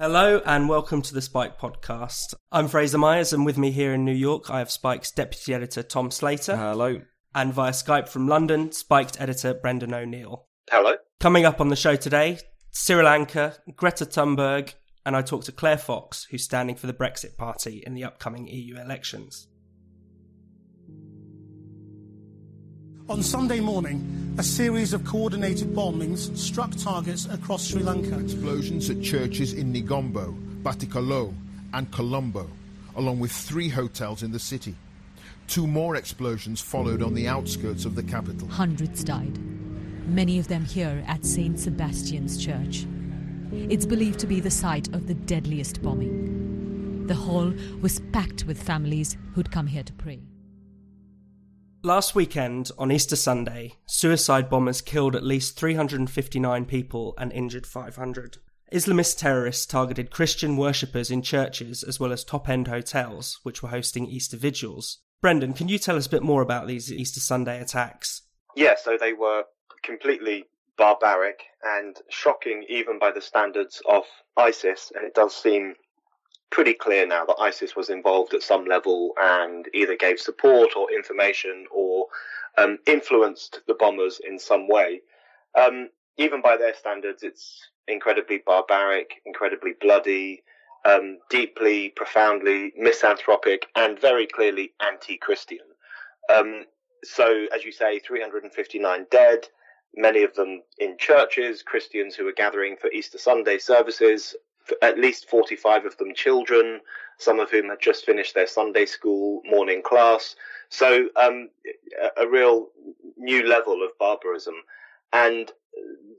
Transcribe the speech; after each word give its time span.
Hello 0.00 0.40
and 0.46 0.66
welcome 0.66 1.02
to 1.02 1.12
the 1.12 1.20
Spiked 1.20 1.60
podcast. 1.60 2.32
I'm 2.50 2.68
Fraser 2.68 2.96
Myers, 2.96 3.34
and 3.34 3.44
with 3.44 3.58
me 3.58 3.70
here 3.70 3.92
in 3.92 4.02
New 4.02 4.14
York, 4.14 4.48
I 4.48 4.60
have 4.60 4.70
Spiked's 4.70 5.10
deputy 5.10 5.52
editor 5.52 5.82
Tom 5.82 6.10
Slater. 6.10 6.56
Hello. 6.56 7.02
And 7.34 7.52
via 7.52 7.72
Skype 7.72 8.08
from 8.08 8.26
London, 8.26 8.72
Spiked's 8.72 9.20
editor 9.20 9.52
Brendan 9.52 9.92
O'Neill. 9.92 10.46
Hello. 10.70 10.94
Coming 11.20 11.44
up 11.44 11.60
on 11.60 11.68
the 11.68 11.76
show 11.76 11.96
today, 11.96 12.38
Sri 12.70 13.02
Lanka, 13.02 13.58
Greta 13.76 14.06
Thunberg, 14.06 14.72
and 15.04 15.14
I 15.14 15.20
talk 15.20 15.44
to 15.44 15.52
Claire 15.52 15.76
Fox, 15.76 16.26
who's 16.30 16.44
standing 16.44 16.76
for 16.76 16.86
the 16.86 16.94
Brexit 16.94 17.36
Party 17.36 17.82
in 17.86 17.92
the 17.92 18.04
upcoming 18.04 18.48
EU 18.48 18.80
elections. 18.80 19.48
On 23.10 23.24
Sunday 23.24 23.58
morning, 23.58 24.36
a 24.38 24.42
series 24.44 24.92
of 24.92 25.04
coordinated 25.04 25.74
bombings 25.74 26.36
struck 26.38 26.70
targets 26.76 27.26
across 27.26 27.66
Sri 27.66 27.82
Lanka. 27.82 28.16
Explosions 28.20 28.88
at 28.88 29.02
churches 29.02 29.52
in 29.52 29.72
Negombo, 29.72 30.32
Batticaloa, 30.62 31.34
and 31.74 31.90
Colombo, 31.90 32.48
along 32.94 33.18
with 33.18 33.32
three 33.32 33.68
hotels 33.68 34.22
in 34.22 34.30
the 34.30 34.38
city. 34.38 34.76
Two 35.48 35.66
more 35.66 35.96
explosions 35.96 36.60
followed 36.60 37.02
on 37.02 37.14
the 37.14 37.26
outskirts 37.26 37.84
of 37.84 37.96
the 37.96 38.02
capital. 38.04 38.46
Hundreds 38.46 39.02
died, 39.02 39.36
many 40.06 40.38
of 40.38 40.46
them 40.46 40.64
here 40.64 41.02
at 41.08 41.26
St. 41.26 41.58
Sebastian's 41.58 42.38
Church. 42.38 42.86
It's 43.50 43.86
believed 43.86 44.20
to 44.20 44.28
be 44.28 44.38
the 44.38 44.52
site 44.52 44.86
of 44.94 45.08
the 45.08 45.14
deadliest 45.14 45.82
bombing. 45.82 47.08
The 47.08 47.16
hall 47.16 47.52
was 47.82 48.00
packed 48.12 48.44
with 48.44 48.62
families 48.62 49.16
who'd 49.34 49.50
come 49.50 49.66
here 49.66 49.82
to 49.82 49.92
pray. 49.94 50.20
Last 51.82 52.14
weekend, 52.14 52.70
on 52.76 52.92
Easter 52.92 53.16
Sunday, 53.16 53.76
suicide 53.86 54.50
bombers 54.50 54.82
killed 54.82 55.16
at 55.16 55.24
least 55.24 55.58
359 55.58 56.66
people 56.66 57.14
and 57.16 57.32
injured 57.32 57.66
500. 57.66 58.36
Islamist 58.70 59.16
terrorists 59.16 59.64
targeted 59.64 60.10
Christian 60.10 60.58
worshippers 60.58 61.10
in 61.10 61.22
churches 61.22 61.82
as 61.82 61.98
well 61.98 62.12
as 62.12 62.22
top 62.22 62.50
end 62.50 62.68
hotels, 62.68 63.40
which 63.44 63.62
were 63.62 63.70
hosting 63.70 64.06
Easter 64.06 64.36
vigils. 64.36 64.98
Brendan, 65.22 65.54
can 65.54 65.68
you 65.68 65.78
tell 65.78 65.96
us 65.96 66.06
a 66.06 66.10
bit 66.10 66.22
more 66.22 66.42
about 66.42 66.66
these 66.66 66.92
Easter 66.92 67.18
Sunday 67.18 67.58
attacks? 67.58 68.22
Yeah, 68.54 68.74
so 68.76 68.98
they 69.00 69.14
were 69.14 69.44
completely 69.82 70.44
barbaric 70.76 71.44
and 71.64 71.96
shocking 72.10 72.62
even 72.68 72.98
by 72.98 73.10
the 73.10 73.22
standards 73.22 73.80
of 73.88 74.04
ISIS, 74.36 74.92
and 74.94 75.06
it 75.06 75.14
does 75.14 75.34
seem 75.34 75.76
pretty 76.50 76.74
clear 76.74 77.06
now 77.06 77.24
that 77.24 77.36
ISIS 77.40 77.76
was 77.76 77.90
involved 77.90 78.34
at 78.34 78.42
some 78.42 78.64
level 78.64 79.12
and 79.18 79.66
either 79.72 79.96
gave 79.96 80.18
support 80.18 80.70
or 80.76 80.92
information 80.92 81.66
or 81.72 82.06
um, 82.58 82.78
influenced 82.86 83.60
the 83.66 83.74
bombers 83.74 84.20
in 84.26 84.38
some 84.38 84.68
way. 84.68 85.00
Um, 85.58 85.88
even 86.18 86.42
by 86.42 86.56
their 86.56 86.74
standards, 86.74 87.22
it's 87.22 87.68
incredibly 87.88 88.38
barbaric, 88.44 89.22
incredibly 89.24 89.72
bloody, 89.80 90.42
um, 90.84 91.18
deeply, 91.28 91.90
profoundly 91.90 92.72
misanthropic, 92.76 93.66
and 93.76 94.00
very 94.00 94.26
clearly 94.26 94.72
anti-Christian. 94.80 95.58
Um, 96.34 96.64
so, 97.04 97.46
as 97.54 97.64
you 97.64 97.72
say, 97.72 97.98
359 97.98 99.06
dead, 99.10 99.48
many 99.94 100.22
of 100.22 100.34
them 100.34 100.62
in 100.78 100.96
churches, 100.98 101.62
Christians 101.62 102.14
who 102.14 102.24
were 102.24 102.32
gathering 102.32 102.76
for 102.76 102.90
Easter 102.90 103.18
Sunday 103.18 103.58
services, 103.58 104.36
at 104.82 104.98
least 104.98 105.28
45 105.28 105.86
of 105.86 105.96
them 105.96 106.14
children, 106.14 106.80
some 107.18 107.40
of 107.40 107.50
whom 107.50 107.68
had 107.68 107.80
just 107.80 108.04
finished 108.04 108.34
their 108.34 108.46
Sunday 108.46 108.86
school 108.86 109.42
morning 109.44 109.82
class. 109.82 110.36
So 110.68 111.08
um, 111.16 111.50
a, 112.16 112.26
real 112.26 112.68
new 113.16 113.46
level 113.46 113.82
of 113.82 113.96
barbarism. 113.98 114.54
And 115.12 115.52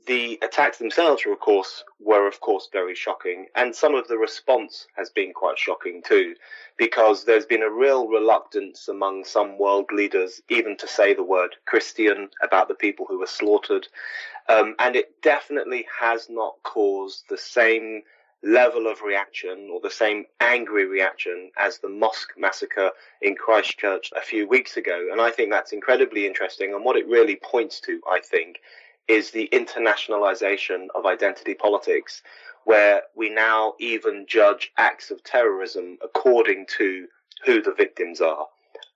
the 0.07 0.39
attacks 0.41 0.77
themselves 0.77 1.25
were, 1.25 1.33
of 1.33 1.39
course, 1.39 1.83
were 1.99 2.27
of 2.27 2.39
course 2.39 2.69
very 2.71 2.95
shocking, 2.95 3.47
and 3.55 3.75
some 3.75 3.95
of 3.95 4.07
the 4.07 4.17
response 4.17 4.87
has 4.95 5.09
been 5.09 5.31
quite 5.33 5.57
shocking 5.59 6.01
too, 6.01 6.35
because 6.77 7.23
there's 7.23 7.45
been 7.45 7.61
a 7.61 7.69
real 7.69 8.07
reluctance 8.07 8.87
among 8.87 9.23
some 9.23 9.59
world 9.59 9.89
leaders 9.91 10.41
even 10.49 10.75
to 10.77 10.87
say 10.87 11.13
the 11.13 11.23
word 11.23 11.55
Christian 11.65 12.29
about 12.41 12.67
the 12.67 12.75
people 12.75 13.05
who 13.07 13.19
were 13.19 13.27
slaughtered, 13.27 13.87
um, 14.49 14.75
and 14.79 14.95
it 14.95 15.21
definitely 15.21 15.85
has 15.99 16.27
not 16.29 16.55
caused 16.63 17.25
the 17.29 17.37
same 17.37 18.01
level 18.43 18.87
of 18.87 19.01
reaction 19.01 19.69
or 19.71 19.79
the 19.79 19.91
same 19.91 20.25
angry 20.39 20.85
reaction 20.85 21.51
as 21.57 21.77
the 21.77 21.89
mosque 21.89 22.33
massacre 22.37 22.91
in 23.21 23.35
Christchurch 23.35 24.11
a 24.15 24.21
few 24.21 24.47
weeks 24.47 24.77
ago. 24.77 25.09
And 25.11 25.21
I 25.21 25.29
think 25.29 25.51
that's 25.51 25.73
incredibly 25.73 26.25
interesting. 26.25 26.73
And 26.73 26.83
what 26.83 26.95
it 26.95 27.07
really 27.07 27.35
points 27.35 27.79
to, 27.81 28.01
I 28.09 28.19
think, 28.19 28.59
is 29.07 29.31
the 29.31 29.49
internationalization 29.51 30.87
of 30.95 31.05
identity 31.05 31.53
politics, 31.53 32.23
where 32.63 33.03
we 33.15 33.29
now 33.29 33.73
even 33.79 34.25
judge 34.27 34.71
acts 34.77 35.11
of 35.11 35.23
terrorism 35.23 35.97
according 36.03 36.65
to 36.77 37.07
who 37.45 37.61
the 37.61 37.73
victims 37.73 38.21
are. 38.21 38.47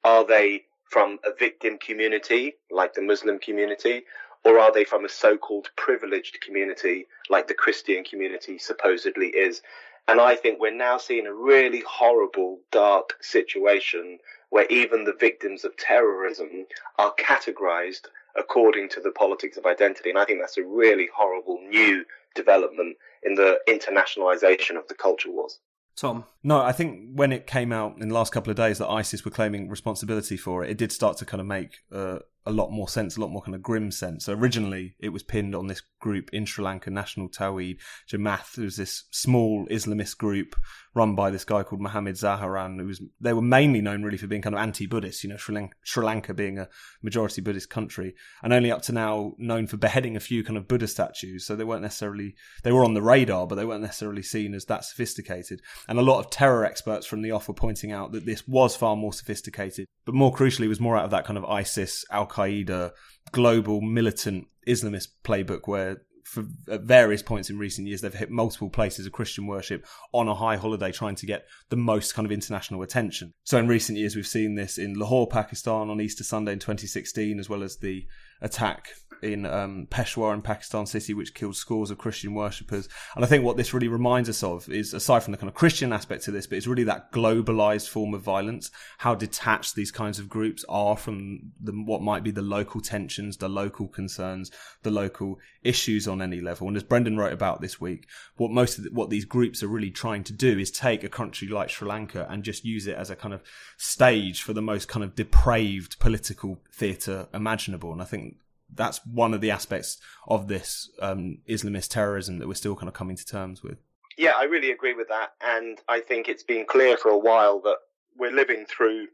Are 0.04 0.26
they 0.26 0.64
from 0.90 1.20
a 1.26 1.36
victim 1.38 1.78
community, 1.80 2.54
like 2.72 2.94
the 2.94 3.02
Muslim 3.02 3.40
community, 3.40 4.04
or 4.46 4.60
are 4.60 4.72
they 4.72 4.86
from 4.86 5.04
a 5.04 5.10
so-called 5.10 5.70
privileged 5.76 6.40
community 6.40 7.08
like 7.30 7.48
the 7.48 7.54
Christian 7.54 8.04
community 8.04 8.58
supposedly 8.58 9.28
is? 9.28 9.62
And 10.08 10.22
I 10.22 10.36
think 10.36 10.60
we're 10.60 10.76
now 10.76 11.00
seeing 11.00 11.26
a 11.26 11.34
really 11.34 11.84
horrible, 11.88 12.60
dark 12.72 13.18
situation 13.22 14.20
where 14.52 14.68
even 14.68 15.04
the 15.04 15.16
victims 15.20 15.66
of 15.66 15.76
terrorism 15.78 16.68
are 17.00 17.14
categorized 17.16 18.06
according 18.38 18.90
to 18.90 19.02
the 19.02 19.12
politics 19.12 19.58
of 19.58 19.66
identity. 19.66 20.12
And 20.12 20.20
I 20.20 20.26
think 20.26 20.40
that's 20.40 20.58
a 20.58 20.64
really 20.64 21.10
horrible 21.14 21.60
new 21.68 22.06
development 22.36 22.98
in 23.24 23.34
the 23.34 23.60
internationalization 23.68 24.78
of 24.78 24.88
the 24.88 24.94
culture 24.94 25.32
wars. 25.32 25.60
Tom? 25.96 26.26
No, 26.44 26.62
I 26.62 26.74
think 26.74 27.14
when 27.14 27.32
it 27.32 27.48
came 27.48 27.72
out 27.72 27.98
in 28.00 28.10
the 28.10 28.14
last 28.14 28.32
couple 28.32 28.52
of 28.52 28.58
days 28.58 28.78
that 28.78 28.90
ISIS 28.90 29.26
were 29.26 29.32
claiming 29.32 29.70
responsibility 29.70 30.38
for 30.38 30.64
it, 30.64 30.70
it 30.70 30.78
did 30.78 30.92
start 30.92 31.18
to 31.18 31.26
kind 31.26 31.42
of 31.42 31.48
make 31.48 31.80
uh, 31.92 32.20
a 32.46 32.52
lot 32.52 32.72
more 32.72 32.88
sense, 32.88 33.18
a 33.18 33.22
lot 33.22 33.32
more 33.32 33.42
kind 33.42 33.56
of 33.56 33.64
grim 33.64 33.92
sense. 33.92 34.26
So 34.26 34.34
originally, 34.34 34.96
it 35.00 35.10
was 35.10 35.24
pinned 35.24 35.56
on 35.56 35.68
this 35.68 35.82
group 36.00 36.30
in 36.32 36.46
Sri 36.46 36.64
Lanka, 36.64 36.92
National 36.92 37.28
Tawhid 37.28 37.80
Jamaat. 38.08 38.58
It 38.58 38.64
was 38.64 38.78
this 38.78 39.06
small 39.12 39.66
Islamist 39.68 40.18
group 40.18 40.56
run 40.94 41.16
by 41.16 41.30
this 41.32 41.44
guy 41.44 41.64
called 41.64 41.82
Mohammed 41.82 42.16
Zaharan. 42.16 42.80
Who 42.80 42.86
was 42.86 43.02
they 43.20 43.34
were 43.34 43.42
mainly 43.42 43.82
known 43.82 44.04
really 44.04 44.18
for 44.18 44.28
being 44.28 44.44
kind 44.44 44.56
of 44.56 44.62
anti-Buddhist. 44.62 45.24
You 45.24 45.32
know, 45.32 45.38
Sri 45.38 45.56
Lanka, 45.56 45.76
Sri 45.84 46.06
Lanka 46.06 46.34
being 46.34 46.60
a 46.60 46.70
majority 47.02 47.42
Buddhist 47.42 47.70
country, 47.70 48.14
and 48.44 48.54
only 48.54 48.72
up 48.72 48.84
to 48.84 48.92
now 48.92 49.34
known 49.40 49.66
for 49.66 49.78
beheading 49.78 50.16
a 50.16 50.22
few 50.22 50.44
kind 50.44 50.58
of 50.58 50.68
Buddha 50.68 50.88
statues. 50.88 51.46
So 51.46 51.56
they 51.56 51.64
weren't 51.64 51.82
necessarily 51.82 52.36
they 52.64 52.72
were 52.72 52.86
on 52.86 52.94
the 52.94 53.02
radar, 53.02 53.48
but 53.48 53.56
they 53.56 53.66
weren't 53.66 53.82
necessarily 53.82 54.24
seen 54.24 54.54
as 54.54 54.66
that 54.66 54.86
sophisticated. 54.86 55.62
And 55.88 55.98
a 55.98 56.04
lot 56.04 56.20
of 56.20 56.30
terror 56.30 56.64
experts 56.64 57.08
from 57.08 57.24
the 57.24 57.32
off 57.32 57.48
were 57.48 57.56
pointing 57.56 57.92
out 57.92 58.12
that 58.12 58.26
this 58.26 58.48
was 58.48 58.76
far 58.76 58.96
more 58.96 59.14
sophisticated, 59.14 59.88
but 60.06 60.14
more 60.14 60.34
crucially, 60.34 60.70
was 60.70 60.80
more 60.80 60.96
out 60.96 61.06
of 61.06 61.12
that 61.12 61.26
kind 61.26 61.38
of 61.38 61.46
ISIS 61.46 62.06
Al 62.12 62.28
Qaeda 62.36 62.92
global 63.32 63.82
militant 63.82 64.48
Islamist 64.68 65.08
playbook 65.24 65.68
where 65.68 66.02
for 66.24 66.44
at 66.70 66.82
various 66.82 67.22
points 67.22 67.50
in 67.50 67.58
recent 67.58 67.88
years 67.88 68.02
they've 68.02 68.14
hit 68.14 68.32
multiple 68.32 68.70
places 68.70 69.06
of 69.06 69.12
Christian 69.12 69.46
worship 69.46 69.86
on 70.12 70.28
a 70.28 70.36
high 70.36 70.58
holiday 70.58 70.92
trying 70.92 71.16
to 71.16 71.26
get 71.26 71.46
the 71.70 71.76
most 71.76 72.16
kind 72.16 72.26
of 72.26 72.32
international 72.32 72.82
attention. 72.82 73.34
So 73.44 73.60
in 73.60 73.68
recent 73.68 73.98
years 74.00 74.16
we've 74.16 74.26
seen 74.26 74.56
this 74.56 74.78
in 74.78 74.96
Lahore, 74.96 75.28
Pakistan 75.28 75.90
on 75.90 76.02
Easter 76.02 76.24
Sunday 76.24 76.54
in 76.54 76.60
2016 76.60 77.40
as 77.40 77.48
well 77.48 77.62
as 77.62 77.78
the 77.78 78.06
attack 78.42 78.90
in 79.22 79.46
um, 79.46 79.88
Peshawar 79.90 80.34
in 80.34 80.42
Pakistan 80.42 80.86
city, 80.86 81.14
which 81.14 81.34
killed 81.34 81.56
scores 81.56 81.92
of 81.92 81.98
Christian 81.98 82.34
worshippers. 82.34 82.88
And 83.16 83.26
I 83.26 83.28
think 83.28 83.44
what 83.44 83.58
this 83.58 83.74
really 83.74 83.88
reminds 83.88 84.30
us 84.30 84.44
of 84.44 84.70
is, 84.70 84.94
aside 84.94 85.24
from 85.24 85.32
the 85.32 85.38
kind 85.38 85.50
of 85.50 85.56
Christian 85.56 85.92
aspect 85.92 86.24
to 86.26 86.32
this, 86.32 86.48
but 86.48 86.58
it's 86.58 86.68
really 86.68 86.84
that 86.84 87.12
globalized 87.12 87.90
form 87.90 88.14
of 88.14 88.22
violence, 88.22 88.72
how 89.00 89.16
detached 89.16 89.76
these 89.76 89.92
kinds 89.92 90.20
of 90.20 90.30
groups 90.30 90.64
are 90.70 90.96
from 90.96 91.52
the, 91.60 91.72
what 91.72 92.02
might 92.02 92.24
be 92.24 92.32
the 92.32 92.42
local 92.42 92.82
tensions, 92.82 93.38
the 93.38 93.50
local 93.50 93.88
concerns, 93.88 94.52
the 94.84 94.92
local 94.92 95.40
issues 95.66 96.08
on 96.08 96.22
any 96.22 96.40
level. 96.40 96.68
And 96.68 96.78
as 96.78 96.84
Brendan 96.84 97.18
wrote 97.18 97.34
about 97.34 97.62
this 97.62 97.82
week, 97.82 98.08
what 98.38 98.52
most 98.52 98.78
of 98.78 98.84
the, 98.84 98.92
what 98.92 99.10
these 99.10 99.26
groups 99.26 99.64
are 99.64 99.68
really 99.68 99.92
trying 99.92 100.24
to 100.26 100.34
do 100.34 100.58
is 100.60 100.72
take 100.72 101.04
a 101.04 101.10
country 101.10 101.48
like 101.48 101.70
Sri 101.70 101.88
Lanka 101.88 102.28
and 102.30 102.44
just 102.44 102.64
use 102.64 102.88
it 102.88 102.96
as 102.96 103.10
a 103.10 103.16
kind 103.16 103.34
of 103.34 103.42
stage 103.78 104.42
for 104.42 104.54
the 104.54 104.62
most 104.62 104.88
kind 104.88 105.04
of 105.04 105.16
depraved 105.16 106.00
political 106.00 106.62
theatre 106.72 107.28
imaginable. 107.34 107.92
And 107.92 108.02
I 108.02 108.06
think 108.06 108.38
that's 108.74 109.06
one 109.06 109.34
of 109.34 109.42
the 109.42 109.52
aspects 109.52 110.00
of 110.28 110.48
this 110.48 110.90
um, 111.02 111.40
Islamist 111.48 111.90
terrorism 111.90 112.40
that 112.40 112.48
we're 112.48 112.54
still 112.54 112.76
kind 112.76 112.88
of 112.88 112.94
coming 112.94 113.16
to 113.16 113.26
terms 113.26 113.64
with. 113.64 113.78
Yeah, 114.18 114.34
I 114.38 114.44
really 114.44 114.72
agree 114.72 114.94
with 114.94 115.10
that, 115.10 115.34
and 115.42 115.78
I 115.90 116.00
think 116.00 116.30
it's 116.30 116.44
been 116.44 116.66
clear 116.66 116.96
for 116.96 117.10
a 117.10 117.18
while 117.18 117.60
that 117.62 117.78
we're 118.18 118.32
living 118.32 118.66
through 118.66 119.08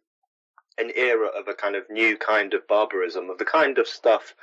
an 0.77 0.91
era 0.95 1.27
of 1.27 1.47
a 1.47 1.53
kind 1.53 1.75
of 1.75 1.89
new 1.89 2.17
kind 2.17 2.53
of 2.53 2.67
barbarism, 2.67 3.29
of 3.29 3.39
the 3.39 3.45
kind 3.45 3.79
of 3.79 3.87
stuff 3.87 4.35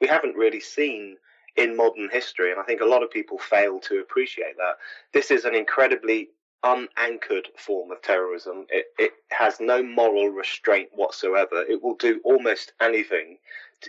we 0.00 0.06
haven't 0.06 0.34
really 0.34 0.60
seen 0.60 1.16
in 1.56 1.76
modern 1.76 2.08
history, 2.10 2.50
and 2.50 2.60
I 2.60 2.64
think 2.64 2.80
a 2.80 2.86
lot 2.86 3.02
of 3.02 3.10
people 3.10 3.38
fail 3.38 3.80
to 3.80 4.00
appreciate 4.00 4.56
that. 4.58 4.76
This 5.12 5.30
is 5.30 5.44
an 5.44 5.54
incredibly 5.54 6.30
unanchored 6.62 7.48
form 7.56 7.90
of 7.90 8.02
terrorism. 8.02 8.66
It, 8.70 8.86
it 8.98 9.12
has 9.30 9.60
no 9.60 9.82
moral 9.82 10.28
restraint 10.28 10.88
whatsoever. 10.92 11.62
It 11.68 11.82
will 11.82 11.96
do 11.96 12.20
almost 12.24 12.72
anything 12.80 13.38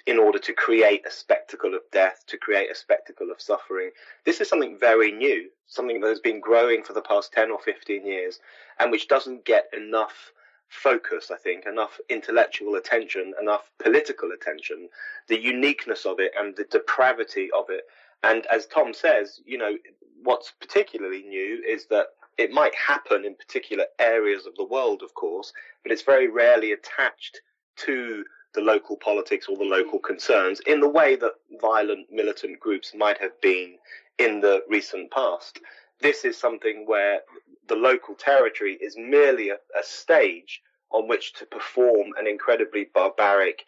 in 0.05 0.19
order 0.19 0.37
to 0.37 0.53
create 0.53 1.05
a 1.07 1.11
spectacle 1.11 1.73
of 1.73 1.81
death, 1.91 2.23
to 2.27 2.37
create 2.37 2.69
a 2.69 2.75
spectacle 2.75 3.31
of 3.31 3.41
suffering. 3.41 3.91
This 4.25 4.41
is 4.41 4.49
something 4.49 4.77
very 4.77 5.11
new, 5.11 5.49
something 5.65 6.01
that 6.01 6.09
has 6.09 6.19
been 6.19 6.39
growing 6.39 6.83
for 6.83 6.93
the 6.93 7.01
past 7.01 7.31
10 7.33 7.51
or 7.51 7.59
15 7.59 8.05
years, 8.05 8.39
and 8.79 8.91
which 8.91 9.07
doesn't 9.07 9.45
get 9.45 9.69
enough 9.75 10.31
focus, 10.69 11.31
I 11.31 11.37
think, 11.37 11.65
enough 11.65 11.99
intellectual 12.09 12.75
attention, 12.75 13.33
enough 13.41 13.71
political 13.79 14.31
attention, 14.31 14.89
the 15.27 15.39
uniqueness 15.39 16.05
of 16.05 16.19
it 16.19 16.31
and 16.37 16.55
the 16.55 16.65
depravity 16.65 17.49
of 17.57 17.65
it. 17.69 17.85
And 18.23 18.45
as 18.47 18.65
Tom 18.65 18.93
says, 18.93 19.41
you 19.45 19.57
know, 19.57 19.77
what's 20.23 20.53
particularly 20.59 21.23
new 21.23 21.63
is 21.67 21.85
that 21.87 22.07
it 22.37 22.51
might 22.51 22.75
happen 22.75 23.25
in 23.25 23.35
particular 23.35 23.85
areas 23.99 24.45
of 24.45 24.55
the 24.55 24.65
world, 24.65 25.01
of 25.01 25.13
course, 25.13 25.53
but 25.83 25.91
it's 25.91 26.03
very 26.03 26.27
rarely 26.27 26.71
attached 26.71 27.41
to 27.77 28.23
the 28.53 28.61
local 28.61 28.97
politics 28.97 29.47
or 29.47 29.55
the 29.57 29.63
local 29.63 29.99
concerns 29.99 30.59
in 30.61 30.79
the 30.79 30.89
way 30.89 31.15
that 31.15 31.33
violent 31.61 32.07
militant 32.11 32.59
groups 32.59 32.93
might 32.95 33.19
have 33.19 33.39
been 33.41 33.75
in 34.17 34.41
the 34.41 34.63
recent 34.67 35.11
past. 35.11 35.59
This 35.99 36.25
is 36.25 36.37
something 36.37 36.85
where 36.87 37.21
the 37.67 37.75
local 37.75 38.15
territory 38.15 38.77
is 38.79 38.95
merely 38.97 39.49
a, 39.49 39.55
a 39.77 39.83
stage 39.83 40.61
on 40.91 41.07
which 41.07 41.33
to 41.33 41.45
perform 41.45 42.13
an 42.17 42.27
incredibly 42.27 42.87
barbaric 42.93 43.65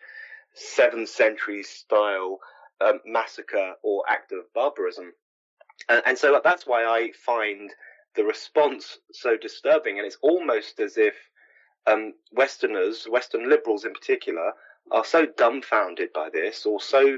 seventh 0.53 1.09
century 1.09 1.63
style 1.63 2.39
um, 2.81 2.99
massacre 3.05 3.73
or 3.83 4.03
act 4.07 4.31
of 4.31 4.51
barbarism. 4.53 5.13
And, 5.87 6.01
and 6.05 6.17
so 6.17 6.39
that's 6.43 6.65
why 6.65 6.85
I 6.85 7.11
find 7.25 7.71
the 8.15 8.23
response 8.23 8.97
so 9.11 9.37
disturbing. 9.37 9.97
And 9.97 10.05
it's 10.05 10.17
almost 10.21 10.79
as 10.79 10.97
if 10.97 11.15
um, 11.87 12.13
Westerners, 12.31 13.05
Western 13.09 13.49
liberals 13.49 13.85
in 13.85 13.93
particular, 13.93 14.53
are 14.91 15.05
so 15.05 15.25
dumbfounded 15.25 16.11
by 16.13 16.29
this 16.31 16.65
or 16.65 16.81
so 16.81 17.17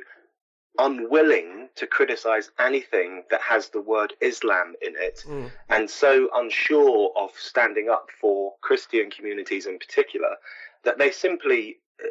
unwilling 0.77 1.67
to 1.75 1.85
criticize 1.85 2.51
anything 2.59 3.23
that 3.29 3.41
has 3.41 3.69
the 3.69 3.81
word 3.81 4.13
Islam 4.21 4.73
in 4.81 4.93
it 4.95 5.23
mm. 5.27 5.51
and 5.69 5.89
so 5.89 6.29
unsure 6.33 7.11
of 7.15 7.31
standing 7.37 7.89
up 7.89 8.07
for 8.19 8.53
Christian 8.61 9.09
communities 9.09 9.65
in 9.65 9.77
particular 9.77 10.35
that 10.83 10.97
they 10.97 11.11
simply 11.11 11.77
uh, 12.03 12.07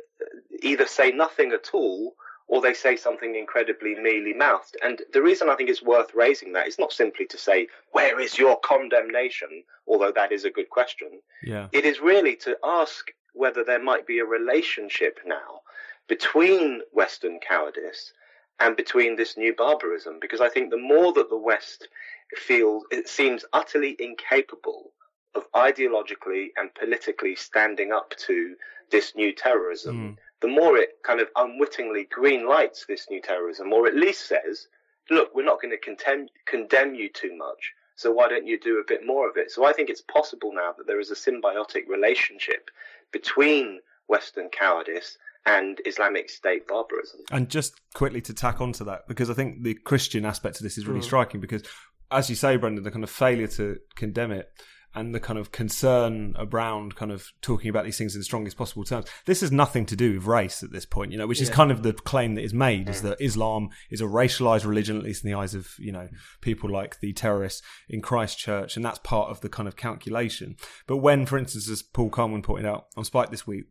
either 0.62 0.86
say 0.86 1.10
nothing 1.10 1.52
at 1.52 1.70
all 1.72 2.14
or 2.50 2.60
they 2.60 2.74
say 2.74 2.96
something 2.96 3.36
incredibly 3.36 3.94
mealy 3.94 4.34
mouthed. 4.34 4.76
And 4.82 5.00
the 5.12 5.22
reason 5.22 5.48
I 5.48 5.54
think 5.54 5.70
it's 5.70 5.82
worth 5.82 6.12
raising 6.14 6.52
that 6.54 6.66
is 6.66 6.80
not 6.80 6.92
simply 6.92 7.24
to 7.26 7.38
say, 7.38 7.68
where 7.92 8.18
is 8.18 8.38
your 8.38 8.58
condemnation? 8.64 9.62
Although 9.86 10.10
that 10.12 10.32
is 10.32 10.44
a 10.44 10.50
good 10.50 10.68
question. 10.68 11.20
Yeah. 11.44 11.68
It 11.70 11.84
is 11.84 12.00
really 12.00 12.34
to 12.36 12.56
ask 12.64 13.12
whether 13.34 13.62
there 13.62 13.82
might 13.82 14.04
be 14.04 14.18
a 14.18 14.24
relationship 14.24 15.20
now 15.24 15.60
between 16.08 16.82
Western 16.92 17.38
cowardice 17.38 18.12
and 18.60 18.76
between 18.76 19.16
this 19.16 19.36
new 19.36 19.54
barbarism. 19.54 20.18
Because 20.20 20.40
I 20.40 20.48
think 20.48 20.70
the 20.70 20.76
more 20.76 21.12
that 21.14 21.30
the 21.30 21.36
West 21.36 21.88
feels, 22.36 22.84
it 22.90 23.08
seems 23.08 23.44
utterly 23.52 23.96
incapable 23.98 24.92
of 25.34 25.50
ideologically 25.52 26.48
and 26.56 26.74
politically 26.74 27.34
standing 27.34 27.92
up 27.92 28.14
to 28.18 28.54
this 28.90 29.14
new 29.14 29.32
terrorism. 29.32 29.96
Mm 29.96 30.16
the 30.40 30.48
more 30.48 30.76
it 30.76 31.02
kind 31.02 31.20
of 31.20 31.28
unwittingly 31.36 32.04
green 32.04 32.48
lights 32.48 32.86
this 32.86 33.08
new 33.10 33.20
terrorism, 33.20 33.72
or 33.72 33.86
at 33.86 33.94
least 33.94 34.26
says, 34.26 34.68
look, 35.10 35.34
we're 35.34 35.44
not 35.44 35.60
going 35.60 35.70
to 35.70 35.78
condemn, 35.78 36.28
condemn 36.46 36.94
you 36.94 37.08
too 37.08 37.36
much. 37.36 37.72
So 37.96 38.10
why 38.10 38.28
don't 38.28 38.46
you 38.46 38.58
do 38.58 38.80
a 38.80 38.84
bit 38.86 39.06
more 39.06 39.28
of 39.28 39.36
it? 39.36 39.50
So 39.50 39.64
I 39.64 39.74
think 39.74 39.90
it's 39.90 40.00
possible 40.00 40.52
now 40.54 40.72
that 40.78 40.86
there 40.86 41.00
is 41.00 41.10
a 41.10 41.14
symbiotic 41.14 41.86
relationship 41.88 42.70
between 43.12 43.80
Western 44.08 44.48
cowardice 44.48 45.18
and 45.46 45.80
Islamic 45.86 46.28
State 46.30 46.68
barbarism. 46.68 47.20
And 47.30 47.48
just 47.48 47.80
quickly 47.94 48.20
to 48.22 48.34
tack 48.34 48.60
onto 48.60 48.84
that, 48.84 49.08
because 49.08 49.30
I 49.30 49.34
think 49.34 49.62
the 49.62 49.74
Christian 49.74 50.24
aspect 50.24 50.56
of 50.56 50.62
this 50.62 50.78
is 50.78 50.86
really 50.86 51.00
mm. 51.00 51.04
striking, 51.04 51.40
because 51.40 51.62
as 52.10 52.28
you 52.28 52.36
say, 52.36 52.56
Brendan, 52.56 52.84
the 52.84 52.90
kind 52.90 53.04
of 53.04 53.10
failure 53.10 53.46
to 53.48 53.78
condemn 53.94 54.32
it 54.32 54.50
and 54.94 55.14
the 55.14 55.20
kind 55.20 55.38
of 55.38 55.52
concern 55.52 56.34
around 56.36 56.96
kind 56.96 57.12
of 57.12 57.28
talking 57.42 57.70
about 57.70 57.84
these 57.84 57.96
things 57.96 58.14
in 58.14 58.20
the 58.20 58.24
strongest 58.24 58.56
possible 58.56 58.82
terms. 58.82 59.06
This 59.24 59.40
has 59.40 59.52
nothing 59.52 59.86
to 59.86 59.94
do 59.94 60.14
with 60.14 60.24
race 60.24 60.64
at 60.64 60.72
this 60.72 60.84
point, 60.84 61.12
you 61.12 61.18
know, 61.18 61.28
which 61.28 61.38
yeah. 61.38 61.44
is 61.44 61.50
kind 61.50 61.70
of 61.70 61.84
the 61.84 61.92
claim 61.92 62.34
that 62.34 62.42
is 62.42 62.52
made 62.52 62.88
is 62.88 63.02
that 63.02 63.20
Islam 63.20 63.70
is 63.90 64.00
a 64.00 64.04
racialized 64.06 64.66
religion, 64.66 64.96
at 64.96 65.04
least 65.04 65.24
in 65.24 65.30
the 65.30 65.38
eyes 65.38 65.54
of, 65.54 65.74
you 65.78 65.92
know, 65.92 66.08
people 66.40 66.68
like 66.68 66.98
the 66.98 67.12
terrorists 67.12 67.62
in 67.88 68.00
Christchurch. 68.00 68.74
And 68.74 68.84
that's 68.84 68.98
part 68.98 69.30
of 69.30 69.42
the 69.42 69.48
kind 69.48 69.68
of 69.68 69.76
calculation. 69.76 70.56
But 70.88 70.96
when, 70.96 71.24
for 71.24 71.38
instance, 71.38 71.70
as 71.70 71.82
Paul 71.82 72.10
Carman 72.10 72.42
pointed 72.42 72.66
out 72.66 72.86
on 72.96 73.04
Spiked 73.04 73.30
this 73.30 73.46
week, 73.46 73.66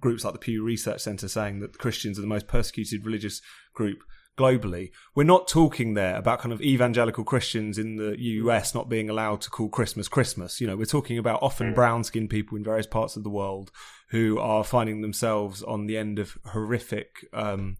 groups 0.00 0.24
like 0.24 0.32
the 0.32 0.38
Pew 0.38 0.62
Research 0.62 1.00
Centre 1.00 1.28
saying 1.28 1.60
that 1.60 1.78
Christians 1.78 2.18
are 2.18 2.22
the 2.22 2.28
most 2.28 2.46
persecuted 2.46 3.04
religious 3.04 3.40
group 3.74 4.02
globally. 4.36 4.90
We're 5.14 5.24
not 5.24 5.46
talking 5.46 5.94
there 5.94 6.16
about 6.16 6.40
kind 6.40 6.52
of 6.52 6.62
evangelical 6.62 7.24
Christians 7.24 7.78
in 7.78 7.96
the 7.96 8.18
US 8.18 8.74
not 8.74 8.88
being 8.88 9.10
allowed 9.10 9.40
to 9.42 9.50
call 9.50 9.68
Christmas 9.68 10.08
Christmas. 10.08 10.60
You 10.60 10.66
know, 10.66 10.76
we're 10.76 10.84
talking 10.86 11.18
about 11.18 11.42
often 11.42 11.72
mm. 11.72 11.74
brown 11.74 12.04
skinned 12.04 12.30
people 12.30 12.56
in 12.56 12.64
various 12.64 12.86
parts 12.86 13.16
of 13.16 13.24
the 13.24 13.30
world 13.30 13.70
who 14.08 14.38
are 14.38 14.64
finding 14.64 15.02
themselves 15.02 15.62
on 15.62 15.86
the 15.86 15.98
end 15.98 16.18
of 16.18 16.38
horrific, 16.46 17.26
um, 17.32 17.76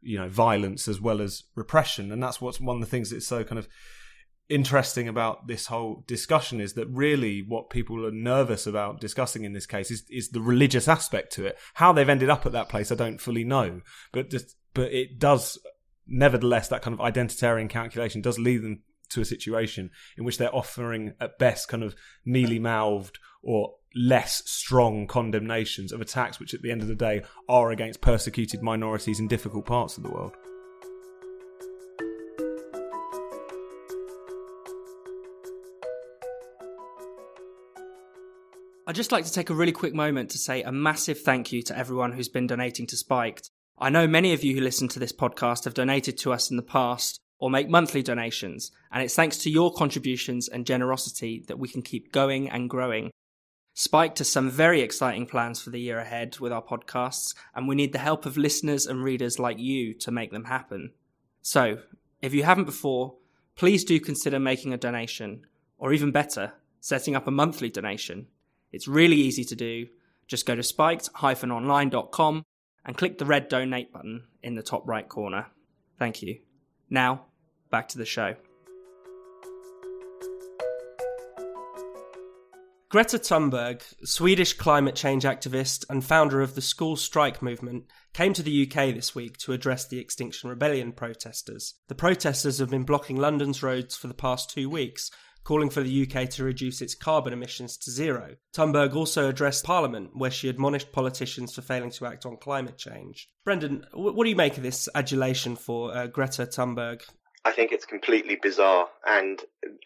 you 0.00 0.18
know, 0.18 0.28
violence 0.28 0.88
as 0.88 1.00
well 1.00 1.20
as 1.20 1.44
repression. 1.54 2.10
And 2.12 2.22
that's 2.22 2.40
what's 2.40 2.60
one 2.60 2.76
of 2.76 2.80
the 2.80 2.90
things 2.90 3.10
that's 3.10 3.26
so 3.26 3.44
kind 3.44 3.58
of 3.58 3.68
interesting 4.50 5.08
about 5.08 5.46
this 5.46 5.66
whole 5.66 6.04
discussion 6.06 6.60
is 6.60 6.74
that 6.74 6.88
really 6.88 7.40
what 7.40 7.70
people 7.70 8.04
are 8.04 8.10
nervous 8.10 8.66
about 8.66 9.00
discussing 9.00 9.44
in 9.44 9.52
this 9.52 9.66
case 9.66 9.90
is, 9.90 10.04
is 10.10 10.30
the 10.30 10.40
religious 10.40 10.88
aspect 10.88 11.32
to 11.34 11.46
it. 11.46 11.56
How 11.74 11.92
they've 11.92 12.08
ended 12.08 12.28
up 12.28 12.44
at 12.44 12.52
that 12.52 12.68
place, 12.68 12.92
I 12.92 12.96
don't 12.96 13.20
fully 13.20 13.44
know, 13.44 13.80
but 14.12 14.30
just, 14.30 14.56
but 14.74 14.92
it 14.92 15.18
does 15.18 15.58
nevertheless, 16.10 16.68
that 16.68 16.82
kind 16.82 16.98
of 16.98 17.00
identitarian 17.00 17.70
calculation 17.70 18.20
does 18.20 18.38
lead 18.38 18.62
them 18.62 18.82
to 19.10 19.20
a 19.20 19.24
situation 19.24 19.90
in 20.18 20.24
which 20.24 20.38
they're 20.38 20.54
offering, 20.54 21.14
at 21.20 21.38
best, 21.38 21.68
kind 21.68 21.82
of 21.82 21.94
mealy 22.24 22.58
mouthed 22.58 23.18
or 23.42 23.74
less 23.94 24.42
strong 24.48 25.06
condemnations 25.06 25.92
of 25.92 26.00
attacks 26.00 26.38
which, 26.38 26.52
at 26.52 26.62
the 26.62 26.70
end 26.70 26.82
of 26.82 26.88
the 26.88 26.94
day, 26.94 27.22
are 27.48 27.70
against 27.70 28.00
persecuted 28.00 28.62
minorities 28.62 29.18
in 29.18 29.28
difficult 29.28 29.64
parts 29.66 29.96
of 29.96 30.02
the 30.02 30.10
world. 30.10 30.36
I'd 38.90 38.96
just 38.96 39.12
like 39.12 39.24
to 39.24 39.32
take 39.32 39.50
a 39.50 39.54
really 39.54 39.70
quick 39.70 39.94
moment 39.94 40.30
to 40.30 40.38
say 40.38 40.64
a 40.64 40.72
massive 40.72 41.20
thank 41.20 41.52
you 41.52 41.62
to 41.62 41.78
everyone 41.78 42.10
who's 42.10 42.28
been 42.28 42.48
donating 42.48 42.88
to 42.88 42.96
Spiked. 42.96 43.48
I 43.78 43.88
know 43.88 44.08
many 44.08 44.32
of 44.32 44.42
you 44.42 44.52
who 44.56 44.60
listen 44.60 44.88
to 44.88 44.98
this 44.98 45.12
podcast 45.12 45.62
have 45.62 45.74
donated 45.74 46.18
to 46.18 46.32
us 46.32 46.50
in 46.50 46.56
the 46.56 46.62
past 46.64 47.20
or 47.38 47.50
make 47.50 47.68
monthly 47.68 48.02
donations, 48.02 48.72
and 48.90 49.00
it's 49.00 49.14
thanks 49.14 49.36
to 49.38 49.48
your 49.48 49.72
contributions 49.72 50.48
and 50.48 50.66
generosity 50.66 51.44
that 51.46 51.60
we 51.60 51.68
can 51.68 51.82
keep 51.82 52.10
going 52.10 52.50
and 52.50 52.68
growing. 52.68 53.12
Spiked 53.74 54.18
has 54.18 54.28
some 54.28 54.50
very 54.50 54.80
exciting 54.80 55.24
plans 55.24 55.62
for 55.62 55.70
the 55.70 55.78
year 55.78 56.00
ahead 56.00 56.40
with 56.40 56.50
our 56.50 56.60
podcasts, 56.60 57.32
and 57.54 57.68
we 57.68 57.76
need 57.76 57.92
the 57.92 58.00
help 58.00 58.26
of 58.26 58.36
listeners 58.36 58.86
and 58.86 59.04
readers 59.04 59.38
like 59.38 59.60
you 59.60 59.94
to 59.94 60.10
make 60.10 60.32
them 60.32 60.46
happen. 60.46 60.90
So, 61.42 61.78
if 62.20 62.34
you 62.34 62.42
haven't 62.42 62.64
before, 62.64 63.14
please 63.54 63.84
do 63.84 64.00
consider 64.00 64.40
making 64.40 64.74
a 64.74 64.76
donation, 64.76 65.46
or 65.78 65.92
even 65.92 66.10
better, 66.10 66.54
setting 66.80 67.14
up 67.14 67.28
a 67.28 67.30
monthly 67.30 67.70
donation. 67.70 68.26
It's 68.72 68.88
really 68.88 69.16
easy 69.16 69.44
to 69.44 69.56
do. 69.56 69.88
Just 70.26 70.46
go 70.46 70.54
to 70.54 70.62
spiked-online.com 70.62 72.44
and 72.84 72.96
click 72.96 73.18
the 73.18 73.26
red 73.26 73.48
donate 73.48 73.92
button 73.92 74.24
in 74.42 74.54
the 74.54 74.62
top 74.62 74.86
right 74.88 75.08
corner. 75.08 75.46
Thank 75.98 76.22
you. 76.22 76.38
Now, 76.88 77.26
back 77.70 77.88
to 77.88 77.98
the 77.98 78.06
show. 78.06 78.36
Greta 82.90 83.20
Thunberg, 83.20 83.82
Swedish 84.04 84.54
climate 84.54 84.96
change 84.96 85.22
activist 85.22 85.84
and 85.88 86.04
founder 86.04 86.40
of 86.40 86.56
the 86.56 86.60
school 86.60 86.96
strike 86.96 87.40
movement, 87.40 87.84
came 88.12 88.32
to 88.32 88.42
the 88.42 88.66
UK 88.66 88.92
this 88.92 89.14
week 89.14 89.36
to 89.38 89.52
address 89.52 89.86
the 89.86 90.00
Extinction 90.00 90.50
Rebellion 90.50 90.90
protesters. 90.90 91.74
The 91.86 91.94
protesters 91.94 92.58
have 92.58 92.70
been 92.70 92.82
blocking 92.82 93.14
London's 93.14 93.62
roads 93.62 93.96
for 93.96 94.08
the 94.08 94.14
past 94.14 94.50
two 94.50 94.68
weeks 94.68 95.12
calling 95.44 95.70
for 95.70 95.82
the 95.82 96.06
UK 96.06 96.28
to 96.30 96.44
reduce 96.44 96.80
its 96.80 96.94
carbon 96.94 97.32
emissions 97.32 97.76
to 97.78 97.90
zero. 97.90 98.36
Thunberg 98.54 98.94
also 98.94 99.28
addressed 99.28 99.64
Parliament, 99.64 100.10
where 100.14 100.30
she 100.30 100.48
admonished 100.48 100.92
politicians 100.92 101.54
for 101.54 101.62
failing 101.62 101.90
to 101.90 102.06
act 102.06 102.26
on 102.26 102.36
climate 102.36 102.76
change. 102.76 103.30
Brendan, 103.44 103.86
what 103.92 104.22
do 104.24 104.30
you 104.30 104.36
make 104.36 104.56
of 104.56 104.62
this 104.62 104.88
adulation 104.94 105.56
for 105.56 105.94
uh, 105.96 106.06
Greta 106.06 106.46
Thunberg? 106.46 107.02
I 107.44 107.52
think 107.52 107.72
it's 107.72 107.86
completely 107.86 108.36
bizarre 108.40 108.88
and 109.06 109.40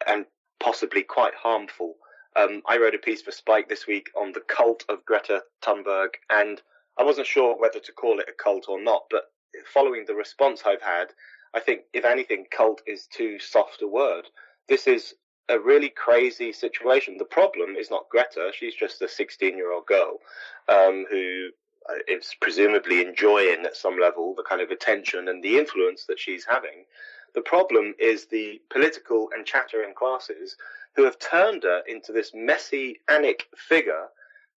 and 0.06 0.26
possibly 0.60 1.02
quite 1.02 1.34
harmful. 1.34 1.94
Um, 2.36 2.62
I 2.66 2.78
wrote 2.78 2.94
a 2.94 2.98
piece 2.98 3.22
for 3.22 3.30
Spiked 3.30 3.68
this 3.68 3.86
week 3.86 4.10
on 4.16 4.32
the 4.32 4.40
cult 4.40 4.84
of 4.88 5.04
Greta 5.04 5.42
Thunberg, 5.62 6.14
and 6.30 6.60
I 6.98 7.04
wasn't 7.04 7.28
sure 7.28 7.56
whether 7.56 7.78
to 7.78 7.92
call 7.92 8.18
it 8.18 8.28
a 8.28 8.42
cult 8.42 8.66
or 8.68 8.82
not. 8.82 9.04
But 9.10 9.30
following 9.72 10.04
the 10.06 10.14
response 10.14 10.62
I've 10.66 10.82
had, 10.82 11.12
I 11.54 11.60
think 11.60 11.82
if 11.92 12.04
anything, 12.04 12.46
cult 12.50 12.82
is 12.86 13.06
too 13.06 13.38
soft 13.38 13.82
a 13.82 13.86
word. 13.86 14.24
This 14.68 14.86
is 14.88 15.14
a 15.48 15.58
really 15.58 15.90
crazy 15.90 16.52
situation. 16.52 17.18
The 17.18 17.24
problem 17.24 17.76
is 17.76 17.90
not 17.90 18.08
Greta; 18.08 18.50
she's 18.54 18.74
just 18.74 19.02
a 19.02 19.06
16-year-old 19.06 19.86
girl 19.86 20.18
um, 20.68 21.06
who 21.10 21.50
uh, 21.88 22.14
presumably 22.40 23.02
enjoying 23.02 23.64
at 23.64 23.76
some 23.76 23.98
level 23.98 24.34
the 24.34 24.42
kind 24.42 24.62
of 24.62 24.70
attention 24.70 25.28
and 25.28 25.42
the 25.42 25.58
influence 25.58 26.06
that 26.06 26.18
she's 26.18 26.46
having. 26.48 26.84
The 27.34 27.42
problem 27.42 27.94
is 27.98 28.26
the 28.26 28.60
political 28.70 29.28
and 29.34 29.44
chattering 29.44 29.92
classes 29.94 30.56
who 30.94 31.04
have 31.04 31.18
turned 31.18 31.64
her 31.64 31.82
into 31.88 32.12
this 32.12 32.32
messy 32.32 33.00
messianic 33.08 33.48
figure 33.56 34.08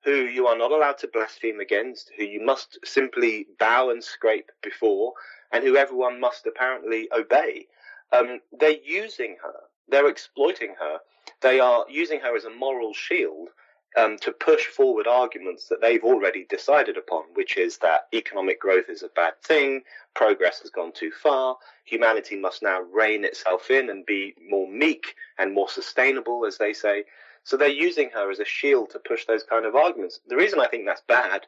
who 0.03 0.25
you 0.25 0.47
are 0.47 0.57
not 0.57 0.71
allowed 0.71 0.97
to 0.99 1.07
blaspheme 1.07 1.59
against, 1.59 2.11
who 2.15 2.23
you 2.23 2.39
must 2.39 2.79
simply 2.85 3.47
bow 3.59 3.89
and 3.89 4.01
scrape 4.01 4.51
before, 4.61 5.13
and 5.51 5.63
who 5.63 5.75
everyone 5.75 6.19
must 6.19 6.45
apparently 6.45 7.09
obey. 7.11 7.67
Um, 8.13 8.39
they're 8.57 8.77
using 8.85 9.35
her, 9.43 9.59
they're 9.89 10.09
exploiting 10.09 10.75
her, 10.79 10.99
they 11.41 11.59
are 11.59 11.85
using 11.89 12.19
her 12.21 12.35
as 12.35 12.45
a 12.45 12.49
moral 12.49 12.93
shield 12.93 13.49
um, 13.97 14.17
to 14.19 14.31
push 14.31 14.65
forward 14.65 15.07
arguments 15.07 15.67
that 15.69 15.81
they've 15.81 16.03
already 16.03 16.45
decided 16.49 16.97
upon, 16.97 17.23
which 17.33 17.57
is 17.57 17.77
that 17.79 18.07
economic 18.13 18.59
growth 18.59 18.89
is 18.89 19.01
a 19.01 19.09
bad 19.09 19.33
thing, 19.43 19.81
progress 20.13 20.59
has 20.61 20.69
gone 20.69 20.91
too 20.91 21.11
far, 21.11 21.57
humanity 21.85 22.35
must 22.35 22.61
now 22.61 22.81
rein 22.81 23.23
itself 23.25 23.71
in 23.71 23.89
and 23.89 24.05
be 24.05 24.35
more 24.47 24.67
meek 24.69 25.15
and 25.39 25.53
more 25.53 25.69
sustainable, 25.69 26.45
as 26.45 26.57
they 26.57 26.73
say. 26.73 27.05
So 27.43 27.55
they're 27.55 27.69
using 27.69 28.09
her 28.13 28.29
as 28.29 28.39
a 28.39 28.45
shield 28.45 28.89
to 28.91 28.99
push 28.99 29.25
those 29.25 29.43
kind 29.43 29.65
of 29.65 29.75
arguments. 29.75 30.19
The 30.27 30.35
reason 30.35 30.59
I 30.59 30.67
think 30.67 30.85
that's 30.85 31.03
bad 31.07 31.47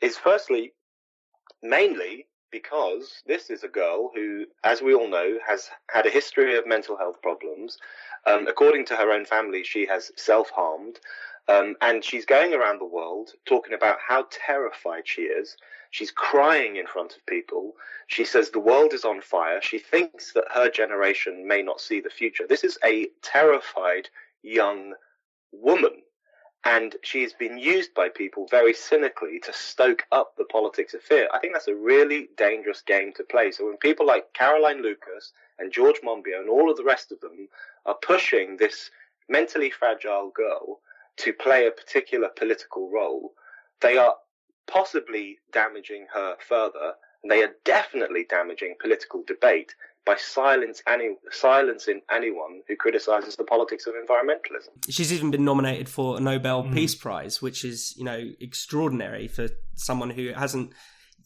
is 0.00 0.18
firstly, 0.18 0.72
mainly 1.62 2.26
because 2.50 3.22
this 3.26 3.50
is 3.50 3.62
a 3.64 3.68
girl 3.68 4.10
who, 4.14 4.46
as 4.64 4.82
we 4.82 4.94
all 4.94 5.08
know, 5.08 5.38
has 5.46 5.68
had 5.90 6.06
a 6.06 6.10
history 6.10 6.56
of 6.56 6.66
mental 6.66 6.96
health 6.96 7.20
problems. 7.22 7.78
Um, 8.26 8.46
according 8.46 8.86
to 8.86 8.96
her 8.96 9.12
own 9.12 9.24
family, 9.24 9.62
she 9.62 9.86
has 9.86 10.10
self 10.16 10.50
harmed. 10.50 10.98
Um, 11.48 11.76
and 11.80 12.02
she's 12.02 12.24
going 12.24 12.54
around 12.54 12.80
the 12.80 12.86
world 12.86 13.30
talking 13.44 13.74
about 13.74 13.98
how 14.06 14.26
terrified 14.30 15.06
she 15.06 15.22
is. 15.22 15.56
She's 15.92 16.10
crying 16.10 16.76
in 16.76 16.86
front 16.86 17.16
of 17.16 17.24
people. 17.26 17.74
She 18.08 18.24
says 18.24 18.50
the 18.50 18.58
world 18.58 18.92
is 18.92 19.04
on 19.04 19.20
fire. 19.20 19.62
She 19.62 19.78
thinks 19.78 20.32
that 20.32 20.44
her 20.52 20.68
generation 20.68 21.46
may 21.46 21.62
not 21.62 21.80
see 21.80 22.00
the 22.00 22.10
future. 22.10 22.46
This 22.48 22.64
is 22.64 22.78
a 22.84 23.08
terrified 23.22 24.08
young 24.42 24.94
woman. 25.52 26.02
And 26.66 26.96
she's 27.02 27.32
been 27.32 27.58
used 27.58 27.94
by 27.94 28.08
people 28.08 28.48
very 28.50 28.74
cynically 28.74 29.38
to 29.44 29.52
stoke 29.52 30.04
up 30.10 30.34
the 30.36 30.44
politics 30.46 30.94
of 30.94 31.02
fear. 31.02 31.28
I 31.32 31.38
think 31.38 31.52
that's 31.52 31.68
a 31.68 31.76
really 31.76 32.28
dangerous 32.36 32.80
game 32.80 33.12
to 33.12 33.22
play. 33.22 33.52
So 33.52 33.66
when 33.66 33.76
people 33.76 34.04
like 34.04 34.32
Caroline 34.32 34.82
Lucas 34.82 35.32
and 35.60 35.72
George 35.72 36.00
Monbiot 36.04 36.40
and 36.40 36.50
all 36.50 36.68
of 36.68 36.76
the 36.76 36.82
rest 36.82 37.12
of 37.12 37.20
them 37.20 37.48
are 37.86 37.94
pushing 38.02 38.56
this 38.56 38.90
mentally 39.28 39.70
fragile 39.70 40.30
girl 40.34 40.80
to 41.18 41.32
play 41.32 41.68
a 41.68 41.70
particular 41.70 42.30
political 42.30 42.90
role, 42.90 43.34
they 43.80 43.96
are 43.96 44.16
possibly 44.66 45.38
damaging 45.52 46.08
her 46.12 46.34
further. 46.40 46.94
And 47.22 47.30
they 47.30 47.44
are 47.44 47.54
definitely 47.62 48.26
damaging 48.28 48.74
political 48.80 49.22
debate 49.24 49.76
by 50.06 50.16
silence 50.16 50.82
any, 50.86 51.16
silencing 51.30 52.00
anyone 52.10 52.62
who 52.68 52.76
criticizes 52.76 53.34
the 53.36 53.44
politics 53.44 53.86
of 53.86 53.94
environmentalism. 53.94 54.68
She's 54.88 55.12
even 55.12 55.32
been 55.32 55.44
nominated 55.44 55.88
for 55.88 56.16
a 56.16 56.20
Nobel 56.20 56.62
mm. 56.62 56.72
Peace 56.72 56.94
Prize, 56.94 57.42
which 57.42 57.64
is, 57.64 57.92
you 57.96 58.04
know, 58.04 58.30
extraordinary 58.40 59.26
for 59.26 59.48
someone 59.74 60.10
who 60.10 60.32
hasn't 60.32 60.72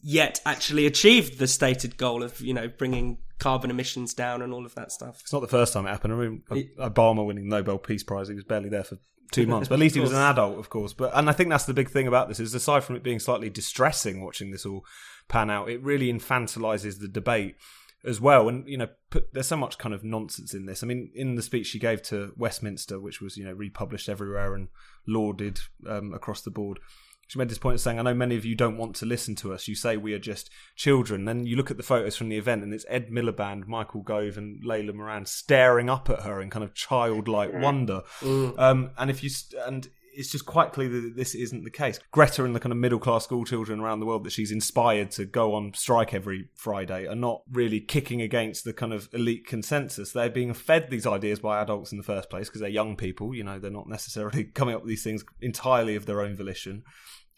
yet 0.01 0.41
actually 0.47 0.87
achieved 0.87 1.37
the 1.37 1.47
stated 1.47 1.95
goal 1.95 2.23
of, 2.23 2.41
you 2.41 2.55
know, 2.55 2.67
bringing 2.67 3.19
carbon 3.37 3.69
emissions 3.69 4.15
down 4.15 4.41
and 4.41 4.51
all 4.51 4.65
of 4.65 4.73
that 4.75 4.91
stuff. 4.91 5.21
It's 5.21 5.31
not 5.31 5.41
the 5.41 5.47
first 5.47 5.73
time 5.73 5.85
it 5.85 5.89
happened. 5.89 6.13
I 6.13 6.15
mean, 6.17 6.43
Obama 6.79 7.25
winning 7.25 7.47
Nobel 7.47 7.77
Peace 7.77 8.03
Prize, 8.03 8.29
he 8.29 8.35
was 8.35 8.43
barely 8.43 8.69
there 8.69 8.83
for 8.83 8.97
two 9.31 9.45
months, 9.47 9.69
but 9.69 9.75
at 9.75 9.79
least 9.79 9.93
he 9.93 10.01
was 10.01 10.11
an 10.11 10.17
adult, 10.17 10.57
of 10.57 10.71
course. 10.71 10.93
But 10.93 11.11
and 11.13 11.29
I 11.29 11.33
think 11.33 11.49
that's 11.49 11.65
the 11.65 11.73
big 11.75 11.89
thing 11.89 12.07
about 12.07 12.29
this 12.29 12.39
is 12.39 12.55
aside 12.55 12.83
from 12.83 12.95
it 12.95 13.03
being 13.03 13.19
slightly 13.19 13.49
distressing 13.51 14.23
watching 14.23 14.49
this 14.49 14.65
all 14.65 14.85
pan 15.27 15.49
out, 15.49 15.69
it 15.69 15.81
really 15.81 16.11
infantilizes 16.11 16.99
the 16.99 17.07
debate 17.07 17.55
as 18.05 18.19
well. 18.19 18.49
And 18.49 18.67
you 18.67 18.77
know, 18.77 18.87
put, 19.09 19.33
there's 19.33 19.47
so 19.47 19.57
much 19.57 19.77
kind 19.77 19.93
of 19.93 20.03
nonsense 20.03 20.53
in 20.53 20.65
this. 20.65 20.83
I 20.83 20.87
mean, 20.87 21.11
in 21.13 21.35
the 21.35 21.41
speech 21.41 21.67
she 21.67 21.79
gave 21.79 22.01
to 22.03 22.33
Westminster, 22.35 22.99
which 22.99 23.21
was 23.21 23.37
you 23.37 23.45
know 23.45 23.53
republished 23.53 24.09
everywhere 24.09 24.55
and 24.55 24.69
lauded 25.07 25.59
um, 25.87 26.13
across 26.13 26.41
the 26.41 26.51
board, 26.51 26.79
she 27.27 27.39
made 27.39 27.49
this 27.49 27.57
point 27.57 27.75
of 27.75 27.81
saying, 27.81 27.97
"I 27.97 28.01
know 28.01 28.13
many 28.13 28.35
of 28.35 28.43
you 28.43 28.55
don't 28.55 28.77
want 28.77 28.95
to 28.97 29.05
listen 29.05 29.35
to 29.35 29.53
us. 29.53 29.67
You 29.67 29.75
say 29.75 29.95
we 29.95 30.13
are 30.13 30.19
just 30.19 30.49
children." 30.75 31.25
Then 31.25 31.45
you 31.45 31.55
look 31.55 31.71
at 31.71 31.77
the 31.77 31.83
photos 31.83 32.17
from 32.17 32.29
the 32.29 32.37
event, 32.37 32.63
and 32.63 32.73
it's 32.73 32.85
Ed 32.89 33.09
Miliband, 33.09 33.67
Michael 33.67 34.01
Gove, 34.01 34.37
and 34.37 34.61
Layla 34.65 34.93
Moran 34.93 35.25
staring 35.25 35.89
up 35.89 36.09
at 36.09 36.23
her 36.23 36.41
in 36.41 36.49
kind 36.49 36.65
of 36.65 36.73
childlike 36.73 37.53
wonder. 37.53 38.01
Mm. 38.19 38.59
Um, 38.59 38.91
and 38.97 39.09
if 39.09 39.23
you 39.23 39.29
st- 39.29 39.61
and 39.65 39.89
it's 40.13 40.31
just 40.31 40.45
quite 40.45 40.73
clear 40.73 40.89
that 40.89 41.15
this 41.15 41.35
isn't 41.35 41.63
the 41.63 41.71
case. 41.71 41.99
Greta 42.11 42.43
and 42.43 42.55
the 42.55 42.59
kind 42.59 42.71
of 42.71 42.77
middle 42.77 42.99
class 42.99 43.23
school 43.23 43.45
children 43.45 43.79
around 43.79 43.99
the 43.99 44.05
world 44.05 44.23
that 44.23 44.31
she's 44.31 44.51
inspired 44.51 45.11
to 45.11 45.25
go 45.25 45.53
on 45.53 45.73
strike 45.73 46.13
every 46.13 46.49
Friday 46.55 47.07
are 47.07 47.15
not 47.15 47.41
really 47.51 47.79
kicking 47.79 48.21
against 48.21 48.63
the 48.63 48.73
kind 48.73 48.93
of 48.93 49.09
elite 49.13 49.45
consensus. 49.45 50.11
They're 50.11 50.29
being 50.29 50.53
fed 50.53 50.89
these 50.89 51.07
ideas 51.07 51.39
by 51.39 51.61
adults 51.61 51.91
in 51.91 51.97
the 51.97 52.03
first 52.03 52.29
place 52.29 52.47
because 52.47 52.61
they're 52.61 52.69
young 52.69 52.95
people. 52.95 53.35
You 53.35 53.43
know, 53.43 53.59
they're 53.59 53.71
not 53.71 53.87
necessarily 53.87 54.43
coming 54.53 54.75
up 54.75 54.81
with 54.81 54.89
these 54.89 55.03
things 55.03 55.23
entirely 55.41 55.95
of 55.95 56.05
their 56.05 56.21
own 56.21 56.35
volition 56.35 56.83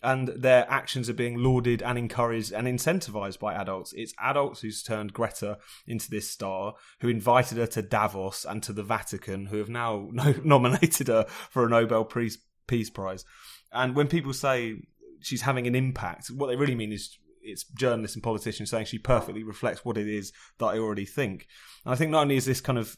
and 0.04 0.28
their 0.28 0.70
actions 0.70 1.10
are 1.10 1.14
being 1.14 1.38
lauded 1.38 1.82
and 1.82 1.98
encouraged 1.98 2.52
and 2.52 2.68
incentivized 2.68 3.40
by 3.40 3.54
adults. 3.54 3.94
It's 3.94 4.14
adults 4.20 4.60
who's 4.62 4.84
turned 4.84 5.14
Greta 5.14 5.58
into 5.88 6.10
this 6.10 6.30
star, 6.30 6.74
who 7.00 7.08
invited 7.08 7.58
her 7.58 7.68
to 7.68 7.82
Davos 7.82 8.46
and 8.46 8.62
to 8.64 8.74
the 8.74 8.84
Vatican, 8.84 9.46
who 9.46 9.58
have 9.58 9.70
now 9.70 10.10
no- 10.12 10.36
nominated 10.44 11.08
her 11.08 11.26
for 11.50 11.66
a 11.66 11.70
Nobel 11.70 12.04
Peace, 12.04 12.38
Peace 12.68 12.90
Prize. 12.90 13.26
And 13.72 13.96
when 13.96 14.08
people 14.08 14.34
say 14.34 14.76
she's 15.20 15.42
having 15.42 15.68
an 15.68 15.76
impact, 15.76 16.28
what 16.28 16.48
they 16.48 16.56
really 16.56 16.76
mean 16.76 16.92
is 16.92 17.18
it's 17.42 17.66
journalists 17.66 18.16
and 18.16 18.24
politicians 18.24 18.70
saying 18.70 18.86
she 18.86 18.98
perfectly 18.98 19.44
reflects 19.44 19.84
what 19.84 19.98
it 19.98 20.08
is 20.08 20.32
that 20.60 20.68
I 20.68 20.78
already 20.78 21.06
think. 21.06 21.48
And 21.86 21.94
I 21.94 21.98
think 21.98 22.12
not 22.12 22.22
only 22.22 22.38
is 22.38 22.46
this 22.46 22.62
kind 22.62 22.80
of 22.80 22.98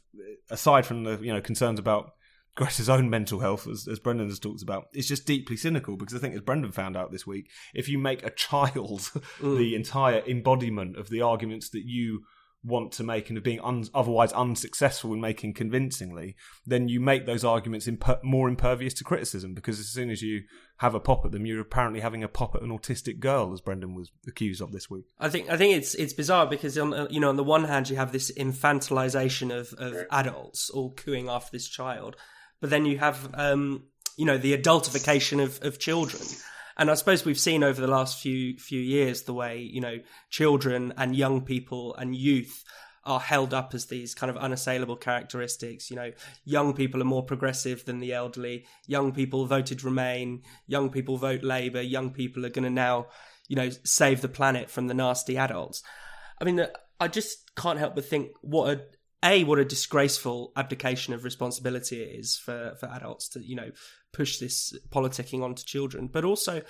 aside 0.50 0.86
from 0.86 1.04
the 1.04 1.18
you 1.22 1.34
know 1.34 1.42
concerns 1.42 1.80
about 1.80 2.12
Greta's 2.56 2.90
own 2.90 3.10
mental 3.10 3.40
health, 3.40 3.68
as, 3.68 3.88
as 3.88 4.00
Brendan 4.00 4.30
has 4.30 4.40
talked 4.40 4.64
about, 4.64 4.86
it's 4.94 5.10
just 5.10 5.26
deeply 5.26 5.58
cynical 5.58 5.98
because 5.98 6.16
I 6.16 6.20
think, 6.20 6.36
as 6.36 6.42
Brendan 6.42 6.72
found 6.72 6.96
out 6.96 7.12
this 7.12 7.28
week, 7.28 7.50
if 7.74 7.90
you 7.90 7.98
make 7.98 8.24
a 8.24 8.30
child 8.36 9.12
mm. 9.40 9.58
the 9.58 9.76
entire 9.76 10.24
embodiment 10.26 10.98
of 10.98 11.10
the 11.10 11.22
arguments 11.22 11.70
that 11.72 11.84
you 11.86 12.24
want 12.66 12.92
to 12.94 13.04
make 13.04 13.30
and 13.30 13.38
of 13.38 13.44
being 13.44 13.60
un- 13.62 13.86
otherwise 13.94 14.32
unsuccessful 14.34 15.14
in 15.14 15.22
making 15.22 15.54
convincingly, 15.54 16.36
then 16.66 16.88
you 16.88 17.00
make 17.00 17.26
those 17.26 17.44
arguments 17.44 17.86
imper- 17.88 18.24
more 18.24 18.50
impervious 18.50 18.94
to 18.96 19.04
criticism 19.04 19.54
because 19.54 19.80
as 19.80 19.88
soon 19.88 20.10
as 20.10 20.22
you 20.22 20.42
have 20.78 20.96
a 20.96 21.00
pop 21.00 21.24
at 21.26 21.32
them, 21.32 21.46
you're 21.46 21.62
apparently 21.62 22.00
having 22.00 22.24
a 22.24 22.28
pop 22.28 22.56
at 22.56 22.62
an 22.62 22.70
autistic 22.70 23.20
girl, 23.20 23.54
as 23.54 23.62
Brendan 23.62 23.94
was 23.94 24.12
accused 24.28 24.62
of 24.62 24.72
this 24.72 24.90
week. 24.90 25.06
I 25.20 25.30
think 25.30 25.50
I 25.50 25.58
think 25.58 25.78
it's 25.78 25.96
it's 25.96 26.14
bizarre 26.14 26.48
because 26.48 26.78
on 26.78 27.08
you 27.10 27.20
know 27.20 27.30
on 27.30 27.38
the 27.38 27.44
one 27.44 27.66
hand 27.66 27.90
you 27.90 27.96
have 27.96 28.12
this 28.12 28.32
infantilization 28.32 29.56
of, 29.56 29.74
of 29.78 30.06
adults 30.12 30.70
all 30.70 30.92
cooing 30.92 31.30
after 31.30 31.52
this 31.52 31.68
child, 31.68 32.16
but 32.60 32.70
then 32.70 32.86
you 32.86 32.98
have 32.98 33.30
um, 33.36 33.84
you 34.18 34.26
know 34.26 34.38
the 34.38 34.58
adultification 34.58 35.42
of, 35.42 35.64
of 35.64 35.80
children. 35.80 36.24
And 36.78 36.92
I 36.92 36.96
suppose 36.96 37.24
we've 37.24 37.40
seen 37.40 37.64
over 37.64 37.80
the 37.80 37.88
last 37.88 38.20
few 38.20 38.58
few 38.58 38.82
years 38.82 39.24
the 39.24 39.34
way 39.34 39.60
you 39.60 39.82
know 39.82 40.00
children 40.30 40.94
and 40.98 41.16
young 41.16 41.42
people 41.42 41.96
and 41.96 42.16
youth 42.16 42.64
are 43.06 43.20
held 43.20 43.54
up 43.54 43.74
as 43.74 43.86
these 43.86 44.16
kind 44.16 44.32
of 44.32 44.38
unassailable 44.38 44.96
characteristics. 44.96 45.90
You 45.90 45.96
know, 45.96 46.12
young 46.44 46.74
people 46.74 47.02
are 47.02 47.06
more 47.06 47.24
progressive 47.24 47.86
than 47.86 48.00
the 48.00 48.14
elderly. 48.14 48.66
Young 48.88 49.12
people 49.12 49.46
voted 49.46 49.84
Remain. 49.84 50.42
Young 50.66 50.90
people 50.90 51.18
vote 51.18 51.44
Labour. 51.44 51.82
Young 51.82 52.12
people 52.12 52.46
are 52.46 52.50
going 52.50 52.64
to 52.64 52.70
now, 52.72 53.08
you 53.48 53.56
know, 53.56 53.70
save 53.84 54.22
the 54.22 54.28
planet 54.28 54.72
from 54.72 54.88
the 54.88 54.96
nasty 54.96 55.38
adults. 55.38 55.84
I 56.42 56.46
mean, 56.46 56.60
uh, 56.60 56.70
I 57.00 57.08
just 57.08 57.56
can't 57.56 57.80
help 57.80 57.96
but 57.96 58.06
think 58.06 58.32
what 58.42 58.70
a 58.74 58.82
a 59.24 59.44
what 59.44 59.60
a 59.60 59.66
disgraceful 59.66 60.52
abdication 60.56 61.14
of 61.14 61.24
responsibility 61.24 62.02
it 62.02 62.20
is 62.20 62.38
for 62.38 62.76
for 62.80 62.88
adults 62.88 63.28
to 63.30 63.44
you 63.44 63.56
know 63.56 63.72
push 64.16 64.38
this 64.38 64.78
politicking 64.90 65.44
onto 65.44 65.64
children 65.64 66.08
but 66.08 66.24
also 66.24 66.62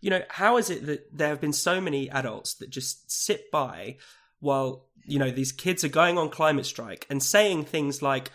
you 0.00 0.10
know 0.10 0.22
how 0.30 0.56
is 0.56 0.70
it 0.70 0.86
that 0.86 1.16
there 1.16 1.28
have 1.28 1.40
been 1.40 1.52
so 1.52 1.80
many 1.80 2.10
adults 2.10 2.54
that 2.54 2.70
just 2.70 3.10
sit 3.10 3.50
by 3.50 3.96
while 4.40 4.86
you 5.04 5.18
know 5.18 5.30
these 5.30 5.52
kids 5.52 5.84
are 5.84 5.88
going 5.88 6.18
on 6.18 6.28
climate 6.28 6.66
strike 6.66 7.06
and 7.08 7.22
saying 7.22 7.64
things 7.64 8.02
like 8.02 8.30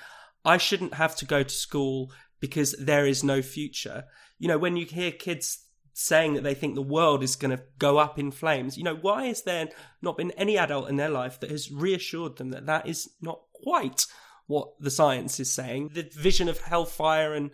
i 0.45 0.57
shouldn't 0.57 0.93
have 0.95 1.15
to 1.15 1.25
go 1.25 1.43
to 1.43 1.53
school 1.53 2.11
because 2.39 2.73
there 2.79 3.05
is 3.05 3.23
no 3.23 3.41
future 3.41 4.05
you 4.39 4.47
know 4.47 4.57
when 4.57 4.77
you 4.77 4.85
hear 4.85 5.11
kids 5.11 5.63
saying 5.93 6.33
that 6.33 6.43
they 6.43 6.55
think 6.55 6.75
the 6.75 6.81
world 6.81 7.23
is 7.23 7.35
going 7.35 7.55
to 7.55 7.63
go 7.77 7.99
up 7.99 8.17
in 8.17 8.31
flames. 8.31 8.77
You 8.77 8.83
know, 8.83 8.95
why 8.95 9.27
has 9.27 9.43
there 9.43 9.69
not 10.01 10.17
been 10.17 10.31
any 10.31 10.57
adult 10.57 10.89
in 10.89 10.95
their 10.95 11.09
life 11.09 11.39
that 11.39 11.51
has 11.51 11.71
reassured 11.71 12.37
them 12.37 12.49
that 12.49 12.65
that 12.65 12.87
is 12.87 13.11
not 13.21 13.41
quite 13.53 14.05
what 14.47 14.73
the 14.79 14.91
science 14.91 15.39
is 15.39 15.51
saying? 15.51 15.91
The 15.93 16.09
vision 16.11 16.49
of 16.49 16.61
hellfire 16.61 17.33
and 17.33 17.51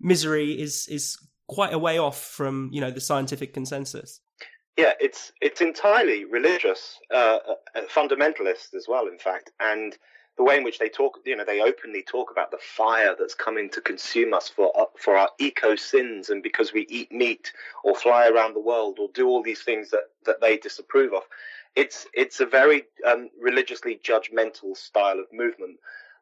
misery 0.00 0.60
is 0.60 0.86
is 0.88 1.16
quite 1.48 1.72
a 1.72 1.78
way 1.78 1.98
off 1.98 2.22
from 2.22 2.70
you 2.72 2.80
know 2.80 2.90
the 2.90 3.00
scientific 3.00 3.52
consensus. 3.54 4.20
Yeah, 4.76 4.92
it's 5.00 5.32
it's 5.40 5.60
entirely 5.60 6.24
religious, 6.24 6.98
uh, 7.12 7.38
uh 7.48 7.80
fundamentalist 7.94 8.74
as 8.74 8.86
well, 8.88 9.06
in 9.06 9.18
fact, 9.18 9.50
and 9.60 9.96
the 10.40 10.44
way 10.44 10.56
in 10.56 10.64
which 10.64 10.78
they 10.78 10.88
talk, 10.88 11.18
you 11.26 11.36
know, 11.36 11.44
they 11.44 11.60
openly 11.60 12.02
talk 12.02 12.30
about 12.30 12.50
the 12.50 12.58
fire 12.58 13.14
that's 13.18 13.34
coming 13.34 13.68
to 13.68 13.80
consume 13.82 14.32
us 14.32 14.48
for 14.48 14.72
uh, 14.74 14.86
for 14.96 15.14
our 15.14 15.28
eco 15.38 15.76
sins, 15.76 16.30
and 16.30 16.42
because 16.42 16.72
we 16.72 16.86
eat 16.88 17.12
meat 17.12 17.52
or 17.84 17.94
fly 17.94 18.26
around 18.26 18.54
the 18.54 18.60
world 18.60 18.98
or 18.98 19.08
do 19.12 19.28
all 19.28 19.42
these 19.42 19.62
things 19.62 19.90
that 19.90 20.04
that 20.24 20.40
they 20.40 20.56
disapprove 20.56 21.12
of. 21.12 21.24
It's 21.76 22.06
it's 22.14 22.40
a 22.40 22.46
very 22.46 22.84
um, 23.06 23.28
religiously 23.38 24.00
judgmental 24.02 24.74
style 24.74 25.18
of 25.18 25.26
movement. 25.30 25.78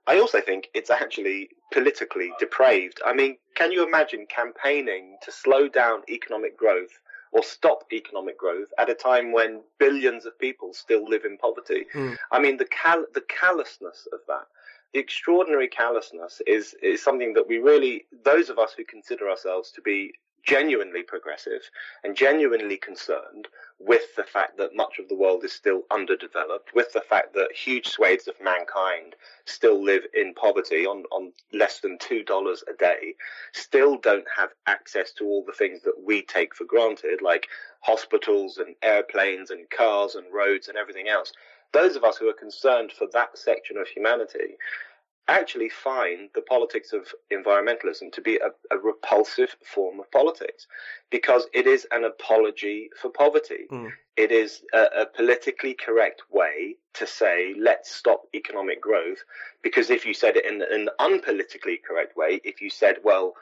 I 0.09 0.19
also 0.19 0.41
think 0.41 0.69
it's 0.75 0.91
actually 0.91 1.51
politically 1.71 2.33
depraved. 2.39 3.01
I 3.05 3.13
mean, 3.13 3.37
can 3.55 3.71
you 3.73 3.87
imagine 3.87 4.27
campaigning 4.27 5.19
to 5.23 5.31
slow 5.31 5.69
down 5.69 6.03
economic 6.09 6.57
growth 6.57 6.99
or 7.33 7.43
stop 7.43 7.85
economic 7.93 8.39
growth 8.39 8.69
at 8.79 8.91
a 8.91 8.95
time 8.95 9.33
when 9.33 9.61
billions 9.79 10.25
of 10.27 10.39
people 10.39 10.73
still 10.73 11.09
live 11.09 11.25
in 11.25 11.37
poverty. 11.37 11.85
Mm. 11.95 12.17
I 12.33 12.41
mean, 12.41 12.57
the 12.57 12.67
cal- 12.67 13.07
the 13.15 13.25
callousness 13.29 14.09
of 14.13 14.21
that, 14.29 14.47
the 14.93 15.01
extraordinary 15.01 15.69
callousness 15.69 16.41
is 16.47 16.75
is 16.83 17.03
something 17.03 17.35
that 17.35 17.49
we 17.49 17.59
really, 17.59 18.07
those 18.25 18.49
of 18.49 18.59
us 18.59 18.73
who 18.77 18.85
consider 18.85 19.29
ourselves 19.29 19.71
to 19.73 19.83
be 19.83 20.15
genuinely 20.45 21.03
progressive 21.03 21.63
and 22.05 22.17
genuinely 22.17 22.77
concerned 22.77 23.49
with 23.79 24.15
the 24.17 24.25
fact 24.25 24.57
that 24.59 24.75
much 24.75 24.99
of 24.99 25.09
the 25.09 25.15
world 25.15 25.45
is 25.45 25.53
still 25.53 25.83
underdeveloped, 25.91 26.75
with 26.75 26.93
the 26.93 27.01
fact 27.01 27.33
that 27.35 27.53
huge 27.55 27.89
swathes 27.89 28.27
of 28.27 28.35
mankind 28.43 29.15
still 29.45 29.83
live 29.83 30.03
in 30.15 30.35
poverty 30.35 30.85
on, 30.85 31.05
on 31.13 31.33
less 31.53 31.81
than 31.81 31.97
$2 31.99 32.63
a 32.69 32.77
day, 32.77 33.15
still 33.53 33.97
don't 33.97 34.27
have 34.37 34.51
access 34.67 35.13
to 35.13 35.25
all 35.25 35.45
the 35.45 35.53
things 35.53 35.83
that 35.83 36.03
we 36.05 36.23
take 36.23 36.55
for 36.55 36.65
granted, 36.65 37.23
like 37.23 37.47
hospitals 37.81 38.59
and 38.59 38.75
airplanes 38.83 39.51
and 39.51 39.71
cars 39.71 40.17
and 40.17 40.27
roads 40.33 40.69
and 40.69 40.77
everything 40.77 41.09
else. 41.09 41.33
Those 41.73 41.97
of 41.97 42.05
us 42.05 42.17
who 42.17 42.29
are 42.29 42.35
concerned 42.35 42.93
for 42.93 43.07
that 43.13 43.37
section 43.37 43.77
of 43.77 43.87
humanity 43.87 44.57
actually 45.29 45.69
find 45.69 46.31
the 46.35 46.41
politics 46.41 46.93
of 46.93 47.07
environmentalism 47.31 48.11
to 48.13 48.21
be 48.23 48.37
a, 48.37 48.49
a, 48.75 48.79
repulsive 48.79 49.55
form 49.63 50.01
of 50.01 50.11
politics 50.11 50.67
because 51.11 51.47
it 51.53 51.67
is 51.67 51.87
an 51.93 52.05
apology 52.05 52.89
for 53.01 53.11
poverty. 53.11 53.67
Mm. 53.71 53.93
It 54.17 54.33
is 54.33 54.63
a, 54.73 55.03
a, 55.03 55.07
politically 55.07 55.75
correct 55.75 56.23
way 56.31 56.77
to 56.95 57.07
say, 57.07 57.55
let's 57.59 57.95
stop 57.95 58.23
economic 58.35 58.81
growth. 58.81 59.19
Because 59.63 59.91
if 59.91 60.07
you 60.07 60.15
said 60.15 60.37
it 60.37 60.47
in, 60.47 60.63
in 60.63 60.89
an 60.89 60.91
unpolitically 60.99 61.77
correct 61.87 62.17
way, 62.17 62.41
if 62.43 62.63
you 62.63 62.71
said, 62.71 62.97
well, 63.05 63.35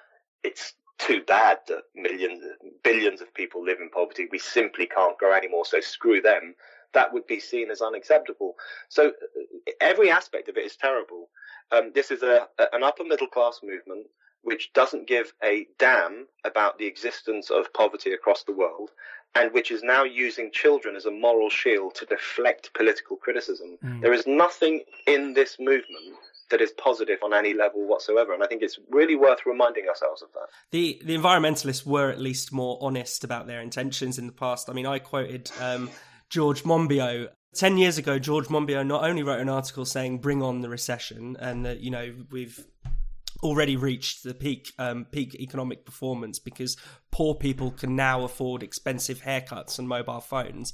it's 0.43 0.75
too 0.99 1.23
bad 1.27 1.59
that 1.69 1.83
millions, 1.95 2.43
billions 2.83 3.21
of 3.21 3.33
people 3.33 3.65
live 3.65 3.79
in 3.81 3.91
poverty, 3.91 4.27
we 4.31 4.39
simply 4.39 4.87
can't 4.87 5.19
grow 5.19 5.33
anymore, 5.33 5.65
so 5.65 5.81
screw 5.81 6.21
them. 6.21 6.55
That 6.95 7.13
would 7.13 7.27
be 7.27 7.41
seen 7.41 7.71
as 7.71 7.83
unacceptable. 7.83 8.55
So 8.89 9.13
every 9.81 10.11
aspect 10.11 10.49
of 10.49 10.57
it 10.57 10.65
is 10.65 10.77
terrible. 10.77 11.29
Um, 11.73 11.93
this 11.95 12.11
is 12.11 12.23
a, 12.23 12.47
an 12.73 12.83
upper 12.83 13.05
middle 13.05 13.27
class 13.27 13.61
movement 13.63 14.07
which 14.43 14.73
doesn't 14.75 15.09
give 15.09 15.33
a 15.43 15.67
damn 15.79 16.27
about 16.45 16.79
the 16.79 16.87
existence 16.87 17.51
of 17.51 17.73
poverty 17.73 18.13
across 18.13 18.45
the 18.45 18.53
world 18.53 18.91
and 19.35 19.53
which 19.53 19.71
is 19.73 19.83
now 19.83 20.05
using 20.05 20.51
children 20.53 20.95
as 20.95 21.05
a 21.05 21.11
moral 21.11 21.51
shield 21.51 21.95
to 21.97 22.07
deflect 22.07 22.73
political 22.75 23.17
criticism. 23.17 23.77
Mm. 23.85 24.01
There 24.01 24.13
is 24.13 24.27
nothing 24.27 24.83
in 25.07 25.35
this 25.35 25.57
movement 25.59 26.15
that 26.51 26.61
is 26.61 26.71
positive 26.73 27.19
on 27.23 27.35
any 27.35 27.55
level 27.55 27.87
whatsoever. 27.87 28.33
And 28.33 28.43
I 28.43 28.47
think 28.47 28.63
it's 28.63 28.79
really 28.91 29.17
worth 29.17 29.41
reminding 29.45 29.89
ourselves 29.89 30.23
of 30.23 30.29
that. 30.35 30.47
The 30.71 31.01
the 31.05 31.17
environmentalists 31.17 31.85
were 31.85 32.11
at 32.11 32.21
least 32.21 32.53
more 32.53 32.79
honest 32.81 33.25
about 33.25 33.47
their 33.47 33.61
intentions 33.61 34.19
in 34.19 34.27
the 34.27 34.33
past. 34.33 34.71
I 34.71 34.73
mean, 34.73 34.87
I 34.87 35.01
quoted 35.01 35.51
um, 35.61 35.91
George 36.31 36.63
Monbiot 36.63 37.29
10 37.55 37.79
years 37.79 37.97
ago, 37.97 38.19
George 38.19 38.49
Monbiot 38.49 38.87
not 38.87 39.05
only 39.05 39.23
wrote 39.23 39.41
an 39.41 39.49
article 39.49 39.85
saying 39.85 40.19
bring 40.19 40.43
on 40.43 40.61
the 40.61 40.69
recession 40.69 41.37
and 41.41 41.65
that, 41.65 41.81
you 41.81 41.91
know, 41.91 42.15
we've 42.31 42.65
already 43.43 43.77
reached 43.77 44.25
the 44.25 44.35
peak 44.35 44.73
um, 44.79 45.07
peak 45.11 45.35
economic 45.35 45.85
performance 45.85 46.39
because 46.39 46.77
poor 47.11 47.35
people 47.35 47.71
can 47.71 47.95
now 47.95 48.25
afford 48.25 48.63
expensive 48.63 49.23
haircuts 49.23 49.79
and 49.79 49.89
mobile 49.89 50.21
phones. 50.21 50.73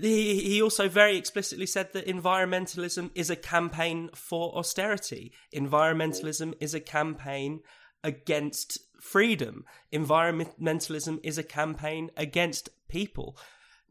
He, 0.00 0.40
he 0.40 0.62
also 0.62 0.88
very 0.88 1.16
explicitly 1.16 1.66
said 1.66 1.92
that 1.92 2.06
environmentalism 2.06 3.10
is 3.14 3.28
a 3.28 3.36
campaign 3.36 4.08
for 4.14 4.56
austerity. 4.56 5.32
Environmentalism 5.54 6.54
is 6.60 6.72
a 6.72 6.80
campaign 6.80 7.60
against 8.02 8.78
freedom. 8.98 9.64
Environmentalism 9.92 11.20
is 11.22 11.36
a 11.36 11.42
campaign 11.42 12.10
against 12.16 12.70
people 12.88 13.36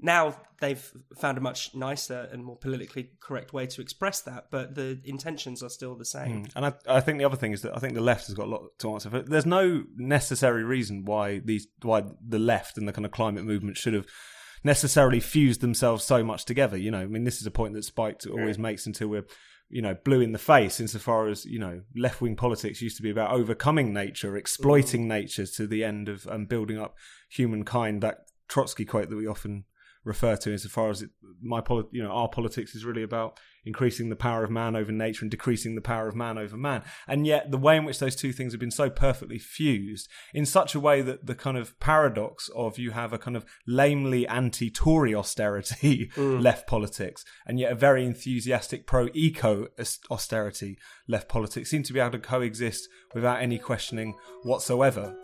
now 0.02 0.36
they've 0.62 0.92
found 1.18 1.38
a 1.38 1.42
much 1.42 1.76
nicer 1.76 2.28
and 2.32 2.44
more 2.44 2.56
politically 2.56 3.12
correct 3.20 3.54
way 3.54 3.66
to 3.68 3.82
express 3.82 4.22
that, 4.22 4.48
but 4.52 4.76
the 4.76 5.00
intentions 5.04 5.64
are 5.64 5.70
still 5.70 5.96
the 5.96 6.06
same. 6.06 6.46
Mm. 6.46 6.52
And 6.56 6.66
I, 6.66 6.74
I, 6.88 7.00
think 7.00 7.18
the 7.18 7.26
other 7.26 7.36
thing 7.36 7.52
is 7.52 7.62
that 7.62 7.76
I 7.76 7.80
think 7.80 7.94
the 7.94 8.02
left 8.02 8.28
has 8.28 8.36
got 8.36 8.48
a 8.48 8.50
lot 8.50 8.78
to 8.80 8.94
answer 8.94 9.10
for. 9.10 9.22
There's 9.22 9.46
no 9.46 9.84
necessary 9.96 10.64
reason 10.64 11.06
why 11.06 11.40
these 11.40 11.68
why 11.82 12.04
the 12.26 12.40
left 12.40 12.78
and 12.78 12.88
the 12.88 12.94
kind 12.94 13.06
of 13.06 13.12
climate 13.12 13.46
movement 13.46 13.78
should 13.78 13.94
have 13.94 14.08
necessarily 14.64 15.20
fused 15.20 15.62
themselves 15.62 16.04
so 16.04 16.24
much 16.24 16.46
together. 16.46 16.78
You 16.78 16.92
know, 16.92 17.00
I 17.00 17.06
mean, 17.06 17.24
this 17.24 17.40
is 17.40 17.48
a 17.48 17.52
point 17.52 17.74
that 17.74 17.84
Spiked 17.84 18.26
always 18.28 18.58
mm. 18.58 18.62
makes 18.62 18.86
until 18.86 19.08
we're 19.08 19.26
you 19.70 19.84
know, 19.84 19.96
blue 20.04 20.20
in 20.20 20.32
the 20.32 20.40
face 20.40 20.80
insofar 20.80 21.28
as, 21.28 21.46
you 21.46 21.60
know, 21.60 21.82
left 21.96 22.22
wing 22.22 22.36
politics 22.36 22.82
used 22.82 22.98
to 22.98 23.04
be 23.04 23.12
about 23.12 23.32
overcoming 23.32 23.94
nature, 23.94 24.36
exploiting 24.36 25.06
mm. 25.06 25.10
nature 25.10 25.46
to 25.46 25.68
the 25.68 25.84
end 25.84 26.10
of 26.10 26.28
um, 26.28 26.46
building 26.46 26.80
up 26.80 26.96
humankind. 27.30 28.02
That 28.02 28.26
Trotsky 28.48 28.84
quote 28.84 29.10
that 29.10 29.16
we 29.16 29.28
often 29.28 29.66
refer 30.10 30.36
to 30.36 30.52
insofar 30.52 30.90
as 30.90 31.04
it, 31.04 31.12
my 31.42 31.62
you 31.92 32.04
know 32.04 32.12
our 32.12 32.28
politics 32.28 32.76
is 32.76 32.84
really 32.84 33.04
about 33.04 33.40
increasing 33.64 34.10
the 34.10 34.16
power 34.16 34.44
of 34.44 34.50
man 34.50 34.76
over 34.76 34.92
nature 34.92 35.24
and 35.24 35.30
decreasing 35.30 35.76
the 35.76 35.82
power 35.82 36.08
of 36.08 36.16
man 36.16 36.38
over 36.38 36.58
man 36.58 36.82
and 37.08 37.28
yet 37.28 37.52
the 37.52 37.58
way 37.58 37.78
in 37.78 37.86
which 37.86 38.00
those 38.00 38.16
two 38.16 38.34
things 38.34 38.52
have 38.52 38.60
been 38.60 38.72
so 38.72 38.90
perfectly 38.90 39.38
fused 39.38 40.10
in 40.34 40.46
such 40.46 40.74
a 40.74 40.80
way 40.80 41.02
that 41.02 41.28
the 41.28 41.36
kind 41.36 41.58
of 41.58 41.80
paradox 41.80 42.50
of 42.56 42.80
you 42.80 42.92
have 42.92 43.14
a 43.14 43.18
kind 43.18 43.38
of 43.38 43.46
lamely 43.68 44.28
anti-tory 44.28 45.14
austerity 45.14 46.10
mm. 46.16 46.42
left 46.42 46.68
politics 46.68 47.24
and 47.46 47.60
yet 47.60 47.72
a 47.72 47.76
very 47.76 48.06
enthusiastic 48.06 48.88
pro-eco 48.88 49.68
austerity 50.10 50.78
left 51.08 51.30
politics 51.30 51.70
seem 51.70 51.84
to 51.84 51.94
be 51.94 52.00
able 52.00 52.12
to 52.12 52.20
coexist 52.20 52.90
without 53.14 53.42
any 53.42 53.60
questioning 53.60 54.16
whatsoever 54.42 55.16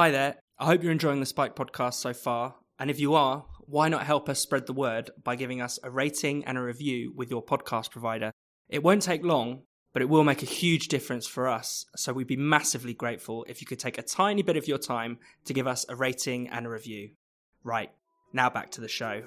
Hi 0.00 0.10
there. 0.10 0.36
I 0.58 0.64
hope 0.64 0.82
you're 0.82 0.92
enjoying 0.92 1.20
the 1.20 1.26
Spiked 1.26 1.58
podcast 1.58 1.92
so 1.92 2.14
far. 2.14 2.54
And 2.78 2.90
if 2.90 2.98
you 2.98 3.12
are, 3.12 3.44
why 3.66 3.90
not 3.90 4.06
help 4.06 4.30
us 4.30 4.38
spread 4.38 4.64
the 4.64 4.72
word 4.72 5.10
by 5.22 5.36
giving 5.36 5.60
us 5.60 5.78
a 5.82 5.90
rating 5.90 6.42
and 6.46 6.56
a 6.56 6.62
review 6.62 7.12
with 7.14 7.30
your 7.30 7.44
podcast 7.44 7.90
provider? 7.90 8.32
It 8.70 8.82
won't 8.82 9.02
take 9.02 9.22
long, 9.22 9.64
but 9.92 10.00
it 10.00 10.08
will 10.08 10.24
make 10.24 10.42
a 10.42 10.46
huge 10.46 10.88
difference 10.88 11.26
for 11.26 11.48
us. 11.48 11.84
So 11.96 12.14
we'd 12.14 12.26
be 12.26 12.36
massively 12.38 12.94
grateful 12.94 13.44
if 13.46 13.60
you 13.60 13.66
could 13.66 13.78
take 13.78 13.98
a 13.98 14.02
tiny 14.02 14.40
bit 14.40 14.56
of 14.56 14.66
your 14.66 14.78
time 14.78 15.18
to 15.44 15.52
give 15.52 15.66
us 15.66 15.84
a 15.86 15.94
rating 15.94 16.48
and 16.48 16.64
a 16.64 16.70
review. 16.70 17.10
Right, 17.62 17.90
now 18.32 18.48
back 18.48 18.70
to 18.70 18.80
the 18.80 18.88
show. 18.88 19.24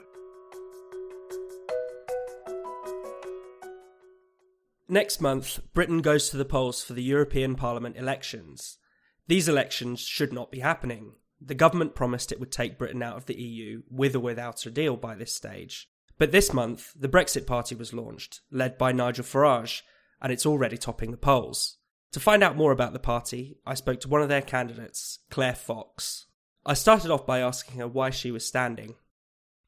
Next 4.89 5.21
month, 5.21 5.59
Britain 5.75 6.01
goes 6.01 6.31
to 6.31 6.38
the 6.38 6.45
polls 6.45 6.83
for 6.83 6.93
the 6.93 7.03
European 7.03 7.53
Parliament 7.53 7.95
elections. 7.95 8.79
These 9.27 9.47
elections 9.47 10.01
should 10.01 10.33
not 10.33 10.51
be 10.51 10.59
happening. 10.59 11.13
The 11.39 11.55
government 11.55 11.95
promised 11.95 12.31
it 12.31 12.39
would 12.39 12.51
take 12.51 12.77
Britain 12.77 13.01
out 13.01 13.17
of 13.17 13.25
the 13.25 13.39
EU 13.39 13.83
with 13.89 14.15
or 14.15 14.19
without 14.19 14.65
a 14.65 14.71
deal 14.71 14.97
by 14.97 15.15
this 15.15 15.33
stage. 15.33 15.89
But 16.17 16.31
this 16.31 16.53
month, 16.53 16.93
the 16.95 17.09
Brexit 17.09 17.47
Party 17.47 17.75
was 17.75 17.93
launched, 17.93 18.41
led 18.51 18.77
by 18.77 18.91
Nigel 18.91 19.25
Farage, 19.25 19.81
and 20.21 20.31
it's 20.31 20.45
already 20.45 20.77
topping 20.77 21.12
the 21.12 21.17
polls. 21.17 21.77
To 22.12 22.19
find 22.19 22.43
out 22.43 22.55
more 22.55 22.71
about 22.71 22.93
the 22.93 22.99
party, 22.99 23.57
I 23.65 23.73
spoke 23.73 23.99
to 24.01 24.07
one 24.07 24.21
of 24.21 24.29
their 24.29 24.41
candidates, 24.41 25.19
Claire 25.29 25.55
Fox. 25.55 26.27
I 26.65 26.75
started 26.75 27.12
off 27.12 27.25
by 27.25 27.39
asking 27.39 27.79
her 27.79 27.88
why 27.88 28.12
she 28.12 28.31
was 28.31 28.45
standing. 28.45 28.95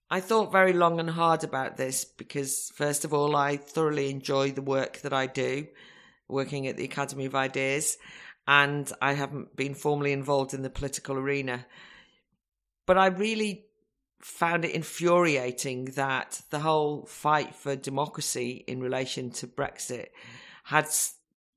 I 0.09 0.19
thought 0.19 0.51
very 0.51 0.71
long 0.71 0.99
and 0.99 1.09
hard 1.09 1.43
about 1.43 1.77
this 1.77 2.05
because, 2.05 2.71
first 2.75 3.03
of 3.03 3.13
all, 3.13 3.35
I 3.35 3.57
thoroughly 3.57 4.11
enjoy 4.11 4.51
the 4.51 4.61
work 4.61 4.99
that 4.99 5.11
I 5.13 5.25
do, 5.25 5.67
working 6.27 6.67
at 6.67 6.77
the 6.77 6.85
Academy 6.85 7.25
of 7.25 7.35
Ideas 7.35 7.97
and 8.47 8.91
I 9.01 9.13
haven't 9.13 9.55
been 9.55 9.73
formally 9.73 10.12
involved 10.12 10.53
in 10.53 10.62
the 10.62 10.69
political 10.69 11.17
arena. 11.17 11.65
But 12.86 12.97
I 12.97 13.08
really 13.08 13.65
found 14.21 14.65
it 14.65 14.71
infuriating 14.71 15.86
that 15.95 16.41
the 16.49 16.60
whole 16.60 17.05
fight 17.05 17.55
for 17.55 17.75
democracy 17.75 18.63
in 18.67 18.79
relation 18.79 19.31
to 19.31 19.47
Brexit 19.47 20.08
had, 20.63 20.88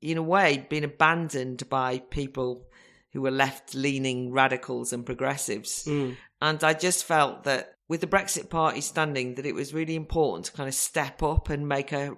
in 0.00 0.18
a 0.18 0.22
way, 0.22 0.66
been 0.68 0.84
abandoned 0.84 1.68
by 1.68 1.98
people 1.98 2.66
who 3.12 3.22
were 3.22 3.30
left 3.30 3.74
leaning 3.74 4.32
radicals 4.32 4.92
and 4.92 5.04
progressives. 5.04 5.84
Mm. 5.84 6.16
And 6.40 6.62
I 6.62 6.74
just 6.74 7.04
felt 7.04 7.44
that 7.44 7.74
with 7.88 8.00
the 8.00 8.06
Brexit 8.06 8.50
Party 8.50 8.80
standing, 8.80 9.34
that 9.36 9.46
it 9.46 9.54
was 9.54 9.74
really 9.74 9.96
important 9.96 10.46
to 10.46 10.52
kind 10.52 10.68
of 10.68 10.74
step 10.74 11.22
up 11.22 11.48
and 11.48 11.68
make 11.68 11.92
a 11.92 12.16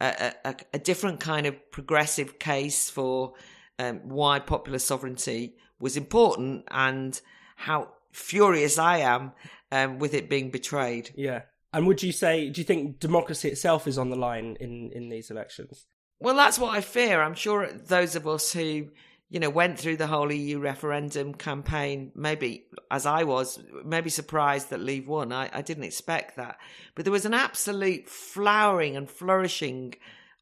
a, 0.00 0.32
a, 0.44 0.56
a 0.74 0.78
different 0.78 1.20
kind 1.20 1.46
of 1.46 1.70
progressive 1.70 2.38
case 2.38 2.88
for 2.88 3.34
um, 3.80 4.00
why 4.04 4.38
popular 4.38 4.78
sovereignty 4.78 5.54
was 5.78 5.96
important 5.96 6.64
and 6.70 7.18
how 7.56 7.88
furious 8.12 8.78
I 8.78 8.98
am 8.98 9.32
um, 9.72 9.98
with 9.98 10.12
it 10.12 10.28
being 10.28 10.50
betrayed. 10.50 11.10
Yeah. 11.16 11.42
And 11.72 11.86
would 11.86 12.02
you 12.02 12.12
say, 12.12 12.50
do 12.50 12.60
you 12.60 12.64
think 12.64 12.98
democracy 12.98 13.48
itself 13.48 13.86
is 13.86 13.96
on 13.96 14.10
the 14.10 14.16
line 14.16 14.58
in, 14.60 14.90
in 14.92 15.08
these 15.08 15.30
elections? 15.30 15.86
Well, 16.18 16.36
that's 16.36 16.58
what 16.58 16.76
I 16.76 16.82
fear. 16.82 17.22
I'm 17.22 17.34
sure 17.34 17.72
those 17.72 18.16
of 18.16 18.28
us 18.28 18.52
who, 18.52 18.88
you 19.30 19.40
know, 19.40 19.48
went 19.48 19.78
through 19.78 19.96
the 19.96 20.08
whole 20.08 20.30
EU 20.30 20.58
referendum 20.58 21.32
campaign, 21.32 22.12
maybe 22.14 22.66
as 22.90 23.06
I 23.06 23.22
was, 23.22 23.62
maybe 23.82 24.10
surprised 24.10 24.68
that 24.70 24.80
Leave 24.80 25.08
won. 25.08 25.32
I, 25.32 25.48
I 25.52 25.62
didn't 25.62 25.84
expect 25.84 26.36
that. 26.36 26.58
But 26.94 27.06
there 27.06 27.12
was 27.12 27.24
an 27.24 27.34
absolute 27.34 28.08
flowering 28.10 28.96
and 28.96 29.08
flourishing 29.08 29.94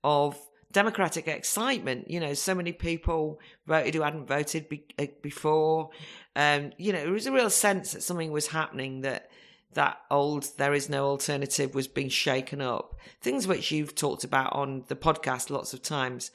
of 0.03 0.37
democratic 0.73 1.29
excitement. 1.29 2.11
You 2.11 2.21
know, 2.21 2.35
so 2.35 2.55
many 2.55 2.73
people 2.73 3.41
voted 3.67 3.95
who 3.95 4.03
hadn't 4.03 4.27
voted 4.27 4.69
be- 4.69 4.87
uh, 4.99 5.07
before. 5.23 5.91
Um, 6.37 6.73
you 6.77 6.93
know, 6.93 7.03
there 7.03 7.13
was 7.13 7.27
a 7.27 7.33
real 7.33 7.51
sense 7.51 7.93
that 7.93 8.03
something 8.03 8.31
was 8.33 8.49
happening 8.49 9.03
that 9.03 9.31
that 9.75 10.01
old 10.11 10.49
there 10.57 10.73
is 10.73 10.89
no 10.89 11.07
alternative 11.07 11.75
was 11.75 11.89
being 11.89 12.09
shaken 12.09 12.61
up. 12.61 12.95
Things 13.21 13.47
which 13.47 13.71
you've 13.71 13.95
talked 13.95 14.25
about 14.25 14.53
on 14.53 14.85
the 14.89 14.97
podcast 14.97 15.51
lots 15.51 15.73
of 15.75 15.83
times. 15.83 16.31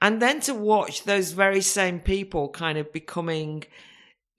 And 0.00 0.22
then 0.22 0.40
to 0.40 0.54
watch 0.54 1.04
those 1.04 1.32
very 1.32 1.60
same 1.60 1.98
people 1.98 2.48
kind 2.50 2.78
of 2.78 2.92
becoming 2.92 3.64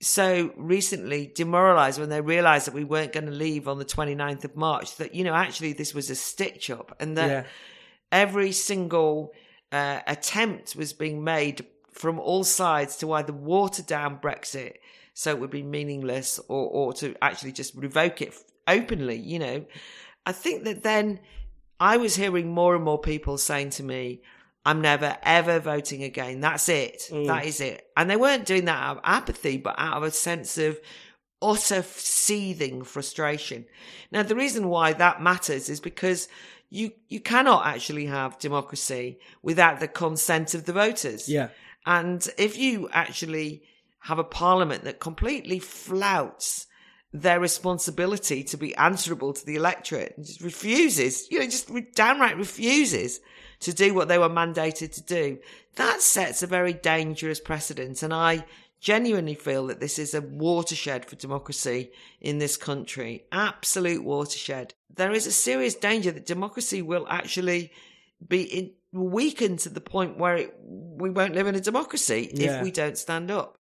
so 0.00 0.52
recently 0.56 1.30
demoralized 1.34 2.00
when 2.00 2.08
they 2.08 2.22
realized 2.22 2.66
that 2.66 2.74
we 2.74 2.84
weren't 2.84 3.12
going 3.12 3.26
to 3.26 3.32
leave 3.32 3.68
on 3.68 3.78
the 3.78 3.84
29th 3.84 4.44
of 4.44 4.56
March, 4.56 4.96
that, 4.96 5.14
you 5.14 5.22
know, 5.22 5.34
actually 5.34 5.74
this 5.74 5.92
was 5.92 6.08
a 6.08 6.14
stitch 6.14 6.70
up 6.70 6.96
and 6.98 7.18
that 7.18 7.28
yeah. 7.28 7.44
Every 8.12 8.52
single 8.52 9.32
uh, 9.72 10.00
attempt 10.06 10.76
was 10.76 10.92
being 10.92 11.22
made 11.22 11.66
from 11.92 12.18
all 12.18 12.44
sides 12.44 12.96
to 12.96 13.12
either 13.12 13.32
water 13.32 13.82
down 13.82 14.18
Brexit 14.18 14.74
so 15.14 15.30
it 15.30 15.38
would 15.38 15.50
be 15.50 15.62
meaningless 15.62 16.38
or, 16.48 16.68
or 16.68 16.92
to 16.94 17.14
actually 17.20 17.52
just 17.52 17.74
revoke 17.74 18.22
it 18.22 18.34
openly, 18.66 19.16
you 19.16 19.38
know. 19.38 19.64
I 20.24 20.32
think 20.32 20.64
that 20.64 20.82
then 20.82 21.20
I 21.78 21.96
was 21.96 22.16
hearing 22.16 22.52
more 22.52 22.74
and 22.74 22.84
more 22.84 22.98
people 22.98 23.36
saying 23.36 23.70
to 23.70 23.82
me, 23.82 24.22
I'm 24.64 24.80
never 24.80 25.16
ever 25.22 25.58
voting 25.58 26.02
again. 26.02 26.40
That's 26.40 26.68
it. 26.68 27.02
Mm. 27.10 27.26
That 27.26 27.46
is 27.46 27.60
it. 27.60 27.86
And 27.96 28.08
they 28.08 28.16
weren't 28.16 28.46
doing 28.46 28.66
that 28.66 28.82
out 28.82 28.96
of 28.98 29.02
apathy, 29.04 29.56
but 29.56 29.74
out 29.78 29.96
of 29.96 30.02
a 30.02 30.10
sense 30.10 30.58
of 30.58 30.78
utter 31.42 31.82
seething 31.82 32.84
frustration. 32.84 33.64
Now, 34.12 34.22
the 34.22 34.36
reason 34.36 34.68
why 34.68 34.92
that 34.92 35.22
matters 35.22 35.68
is 35.68 35.80
because 35.80 36.28
you, 36.70 36.92
you 37.08 37.20
cannot 37.20 37.66
actually 37.66 38.06
have 38.06 38.38
democracy 38.38 39.18
without 39.42 39.80
the 39.80 39.88
consent 39.88 40.54
of 40.54 40.64
the 40.64 40.72
voters. 40.72 41.28
Yeah. 41.28 41.48
And 41.84 42.26
if 42.38 42.56
you 42.56 42.88
actually 42.92 43.64
have 44.00 44.18
a 44.18 44.24
parliament 44.24 44.84
that 44.84 45.00
completely 45.00 45.58
flouts 45.58 46.66
their 47.12 47.40
responsibility 47.40 48.44
to 48.44 48.56
be 48.56 48.74
answerable 48.76 49.32
to 49.32 49.44
the 49.44 49.56
electorate 49.56 50.14
and 50.16 50.24
just 50.24 50.40
refuses, 50.40 51.26
you 51.30 51.40
know, 51.40 51.44
just 51.44 51.70
downright 51.94 52.36
refuses 52.36 53.20
to 53.60 53.72
do 53.72 53.92
what 53.92 54.08
they 54.08 54.18
were 54.18 54.28
mandated 54.28 54.94
to 54.94 55.02
do. 55.02 55.38
That 55.74 56.00
sets 56.00 56.42
a 56.42 56.46
very 56.46 56.72
dangerous 56.72 57.40
precedent. 57.40 58.02
And 58.02 58.14
I 58.14 58.44
genuinely 58.80 59.34
feel 59.34 59.66
that 59.66 59.80
this 59.80 59.98
is 59.98 60.14
a 60.14 60.20
watershed 60.20 61.04
for 61.04 61.16
democracy 61.16 61.92
in 62.20 62.38
this 62.38 62.56
country. 62.56 63.24
Absolute 63.30 64.02
watershed. 64.02 64.74
There 64.94 65.12
is 65.12 65.26
a 65.26 65.32
serious 65.32 65.74
danger 65.74 66.10
that 66.10 66.26
democracy 66.26 66.82
will 66.82 67.06
actually 67.08 67.72
be 68.26 68.42
in, 68.42 68.70
weakened 68.92 69.60
to 69.60 69.68
the 69.68 69.80
point 69.80 70.18
where 70.18 70.36
it, 70.36 70.54
we 70.62 71.10
won't 71.10 71.34
live 71.34 71.46
in 71.46 71.54
a 71.54 71.60
democracy 71.60 72.30
yeah. 72.32 72.58
if 72.58 72.62
we 72.62 72.70
don't 72.70 72.98
stand 72.98 73.30
up. 73.30 73.56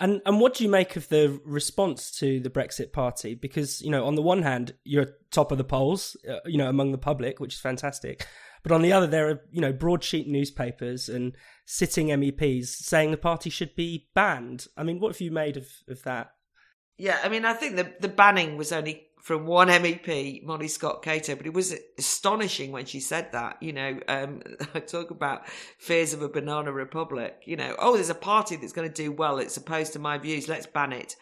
And 0.00 0.22
and 0.24 0.40
what 0.40 0.54
do 0.54 0.62
you 0.62 0.70
make 0.70 0.94
of 0.94 1.08
the 1.08 1.40
response 1.44 2.12
to 2.18 2.38
the 2.38 2.50
Brexit 2.50 2.92
Party? 2.92 3.34
Because 3.34 3.82
you 3.82 3.90
know, 3.90 4.06
on 4.06 4.14
the 4.14 4.22
one 4.22 4.42
hand, 4.42 4.74
you're 4.84 5.06
top 5.32 5.50
of 5.50 5.58
the 5.58 5.64
polls, 5.64 6.16
uh, 6.28 6.36
you 6.46 6.56
know, 6.56 6.68
among 6.68 6.92
the 6.92 6.98
public, 6.98 7.40
which 7.40 7.54
is 7.54 7.60
fantastic. 7.60 8.24
But 8.62 8.72
on 8.72 8.82
the 8.82 8.92
other, 8.92 9.06
there 9.06 9.28
are 9.28 9.40
you 9.50 9.60
know 9.60 9.72
broadsheet 9.72 10.28
newspapers 10.28 11.08
and 11.08 11.36
sitting 11.66 12.08
MEPs 12.08 12.66
saying 12.66 13.10
the 13.10 13.16
party 13.16 13.50
should 13.50 13.74
be 13.74 14.08
banned. 14.14 14.66
I 14.76 14.82
mean, 14.82 15.00
what 15.00 15.12
have 15.12 15.20
you 15.20 15.30
made 15.30 15.56
of 15.56 15.68
of 15.88 16.02
that? 16.04 16.30
Yeah, 16.96 17.18
I 17.22 17.28
mean, 17.28 17.44
I 17.44 17.52
think 17.52 17.76
the 17.76 17.92
the 18.00 18.08
banning 18.08 18.56
was 18.56 18.72
only 18.72 19.07
from 19.20 19.46
one 19.46 19.68
MEP, 19.68 20.44
Molly 20.44 20.68
Scott 20.68 21.02
Cato, 21.02 21.34
but 21.34 21.46
it 21.46 21.52
was 21.52 21.74
astonishing 21.98 22.72
when 22.72 22.86
she 22.86 23.00
said 23.00 23.32
that. 23.32 23.62
You 23.62 23.72
know, 23.72 24.00
um, 24.08 24.42
I 24.74 24.80
talk 24.80 25.10
about 25.10 25.48
fears 25.78 26.12
of 26.12 26.22
a 26.22 26.28
banana 26.28 26.72
republic. 26.72 27.42
You 27.44 27.56
know, 27.56 27.74
oh, 27.78 27.94
there's 27.94 28.10
a 28.10 28.14
party 28.14 28.56
that's 28.56 28.72
going 28.72 28.88
to 28.90 29.02
do 29.02 29.12
well. 29.12 29.38
It's 29.38 29.56
opposed 29.56 29.92
to 29.94 29.98
my 29.98 30.18
views. 30.18 30.48
Let's 30.48 30.66
ban 30.66 30.92
it. 30.92 31.16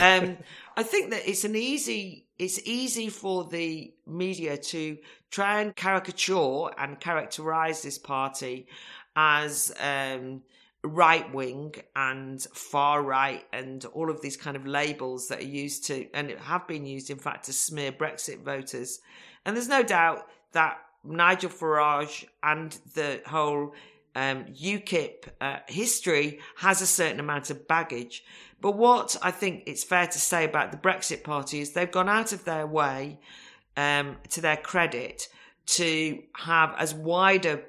Um, 0.00 0.38
I 0.76 0.82
think 0.82 1.10
that 1.10 1.28
it's 1.28 1.44
an 1.44 1.56
easy, 1.56 2.26
it's 2.38 2.60
easy 2.64 3.08
for 3.08 3.44
the 3.44 3.92
media 4.06 4.56
to 4.56 4.98
try 5.30 5.60
and 5.60 5.74
caricature 5.74 6.68
and 6.78 7.00
characterize 7.00 7.82
this 7.82 7.98
party 7.98 8.68
as, 9.16 9.72
um, 9.80 10.42
right 10.84 11.32
wing 11.34 11.74
and 11.96 12.40
far 12.54 13.02
right 13.02 13.44
and 13.52 13.84
all 13.86 14.10
of 14.10 14.22
these 14.22 14.36
kind 14.36 14.56
of 14.56 14.66
labels 14.66 15.28
that 15.28 15.40
are 15.40 15.46
used 15.46 15.86
to 15.86 16.06
and 16.14 16.30
have 16.30 16.66
been 16.68 16.86
used 16.86 17.10
in 17.10 17.18
fact 17.18 17.44
to 17.46 17.52
smear 17.52 17.90
Brexit 17.90 18.42
voters. 18.42 19.00
And 19.44 19.56
there's 19.56 19.68
no 19.68 19.82
doubt 19.82 20.26
that 20.52 20.78
Nigel 21.04 21.50
Farage 21.50 22.24
and 22.42 22.76
the 22.94 23.22
whole 23.26 23.74
um, 24.14 24.44
UKIP 24.46 25.28
uh, 25.40 25.58
history 25.66 26.40
has 26.56 26.80
a 26.82 26.86
certain 26.86 27.20
amount 27.20 27.50
of 27.50 27.68
baggage. 27.68 28.24
But 28.60 28.76
what 28.76 29.16
I 29.22 29.30
think 29.30 29.64
it's 29.66 29.84
fair 29.84 30.06
to 30.06 30.18
say 30.18 30.44
about 30.44 30.72
the 30.72 30.78
Brexit 30.78 31.22
Party 31.22 31.60
is 31.60 31.72
they've 31.72 31.90
gone 31.90 32.08
out 32.08 32.32
of 32.32 32.44
their 32.44 32.66
way, 32.66 33.20
um, 33.76 34.16
to 34.30 34.40
their 34.40 34.56
credit, 34.56 35.28
to 35.66 36.22
have 36.34 36.74
as 36.78 36.94
wide 36.94 37.46
a 37.46 37.60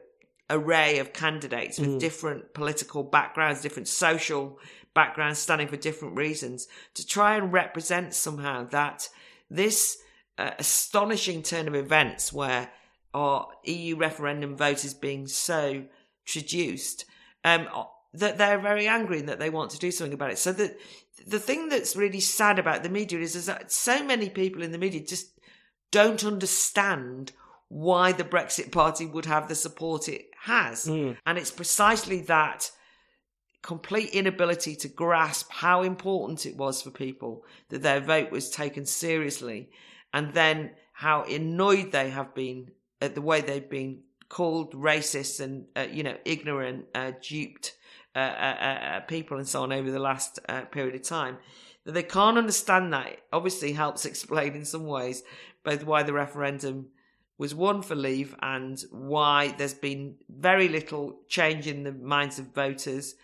array 0.50 1.00
of 1.00 1.14
candidates 1.14 1.80
with 1.80 1.90
mm. 1.90 2.00
different 2.00 2.54
political 2.54 3.04
backgrounds, 3.04 3.62
different 3.62 3.88
social 3.88 4.60
backgrounds, 4.94 5.40
standing 5.40 5.68
for 5.68 5.78
different 5.78 6.16
reasons, 6.16 6.68
to 6.94 7.06
try 7.06 7.36
and 7.36 7.54
represent 7.54 8.14
somehow 8.14 8.64
that 8.66 9.10
this 9.50 10.00
uh, 10.38 10.52
astonishing 10.58 11.44
turn 11.44 11.68
of 11.68 11.76
events 11.76 12.34
where 12.34 12.70
our 13.14 13.48
EU 13.66 13.96
referendum 13.96 14.56
vote 14.56 14.84
is 14.86 14.94
being 14.94 15.28
so 15.28 15.84
traduced, 16.26 17.06
um, 17.44 17.68
that 18.14 18.38
they're 18.38 18.60
very 18.60 18.88
angry 18.88 19.20
and 19.20 19.30
that 19.30 19.40
they 19.40 19.50
want 19.50 19.72
to 19.72 19.80
do 19.80 19.92
something 19.92 20.14
about 20.14 20.32
it. 20.32 20.38
So 20.38 20.52
the 20.52 20.76
the 21.28 21.40
thing 21.40 21.70
that's 21.70 21.96
really 21.96 22.22
sad 22.22 22.60
about 22.60 22.82
the 22.82 22.90
media 22.90 23.20
is, 23.20 23.36
is 23.36 23.48
that 23.48 23.72
so 23.72 24.04
many 24.04 24.30
people 24.30 24.64
in 24.64 24.72
the 24.72 24.78
media 24.78 25.02
just 25.02 25.38
don't 25.92 26.24
understand 26.24 27.34
why 27.68 28.12
the 28.12 28.24
Brexit 28.24 28.72
Party 28.72 29.06
would 29.06 29.26
have 29.26 29.48
the 29.48 29.56
support 29.56 30.08
it 30.08 30.29
has. 30.44 30.86
Mm. 30.86 31.18
And 31.26 31.38
it's 31.38 31.52
precisely 31.52 32.22
that 32.22 32.72
complete 33.62 34.10
inability 34.12 34.76
to 34.76 34.88
grasp 34.88 35.52
how 35.52 35.84
important 35.84 36.46
it 36.46 36.56
was 36.56 36.82
for 36.82 36.92
people 36.92 37.44
that 37.70 37.82
their 37.82 38.00
vote 38.00 38.32
was 38.32 38.50
taken 38.50 38.86
seriously, 38.86 39.70
and 40.14 40.34
then 40.34 40.72
how 40.94 41.24
annoyed 41.24 41.92
they 41.92 42.10
have 42.10 42.34
been 42.34 42.72
at 43.02 43.16
the 43.16 43.22
way 43.22 43.42
they've 43.42 43.70
been 43.70 44.02
called 44.28 44.74
racist 44.74 45.40
and 45.40 45.66
uh, 45.76 45.88
you 45.92 46.04
know 46.04 46.16
ignorant, 46.26 46.86
uh, 46.96 47.12
duped 47.22 47.76
uh, 48.16 48.20
uh, 48.20 48.80
uh 48.84 49.00
people, 49.02 49.38
and 49.38 49.48
so 49.48 49.64
on 49.64 49.74
over 49.74 49.92
the 49.92 50.00
last 50.00 50.40
uh, 50.48 50.62
period 50.62 50.96
of 50.96 51.04
time. 51.04 51.38
That 51.86 51.94
they 51.94 52.04
can't 52.04 52.38
understand 52.38 52.94
that 52.94 53.08
it 53.08 53.24
obviously 53.34 53.74
helps 53.74 54.06
explain 54.06 54.54
in 54.54 54.66
some 54.66 54.86
ways 54.86 55.24
both 55.64 55.84
why 55.84 56.04
the 56.04 56.14
referendum 56.14 56.88
was 57.40 57.56
won 57.56 57.82
for 57.82 57.96
leave 57.96 58.36
and 58.42 58.84
why 58.92 59.48
there's 59.58 59.74
been 59.74 60.16
very 60.30 60.68
little 60.68 61.22
change 61.30 61.66
in 61.66 61.84
the 61.84 61.94
minds 61.94 62.38
of 62.38 62.54
voters 62.54 63.16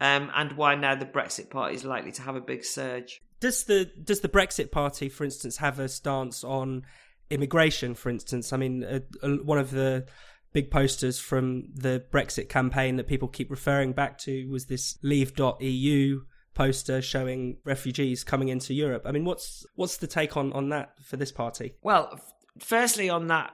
um, 0.00 0.30
and 0.34 0.52
why 0.52 0.76
now 0.76 0.94
the 0.94 1.04
Brexit 1.04 1.50
Party 1.50 1.74
is 1.74 1.84
likely 1.84 2.12
to 2.12 2.22
have 2.22 2.36
a 2.36 2.40
big 2.40 2.64
surge. 2.64 3.20
Does 3.40 3.64
the 3.64 3.84
does 3.84 4.20
the 4.20 4.28
Brexit 4.28 4.70
Party, 4.70 5.08
for 5.08 5.24
instance, 5.24 5.58
have 5.58 5.80
a 5.80 5.88
stance 5.88 6.44
on 6.44 6.86
immigration? 7.28 7.94
For 7.94 8.08
instance, 8.08 8.52
I 8.52 8.56
mean, 8.56 8.84
uh, 8.84 9.00
uh, 9.22 9.30
one 9.42 9.58
of 9.58 9.70
the 9.70 10.06
big 10.52 10.70
posters 10.70 11.18
from 11.18 11.64
the 11.74 12.04
Brexit 12.12 12.48
campaign 12.48 12.96
that 12.96 13.08
people 13.08 13.26
keep 13.26 13.50
referring 13.50 13.92
back 13.92 14.18
to 14.18 14.48
was 14.48 14.66
this 14.66 14.96
Leave.eu 15.02 16.20
poster 16.54 17.02
showing 17.02 17.58
refugees 17.64 18.22
coming 18.22 18.48
into 18.48 18.72
Europe. 18.72 19.02
I 19.04 19.10
mean, 19.10 19.24
what's 19.24 19.66
what's 19.74 19.96
the 19.96 20.06
take 20.06 20.36
on 20.36 20.52
on 20.52 20.68
that 20.68 20.92
for 21.02 21.16
this 21.16 21.32
party? 21.32 21.74
Well, 21.82 22.20
firstly, 22.60 23.10
on 23.10 23.26
that 23.26 23.52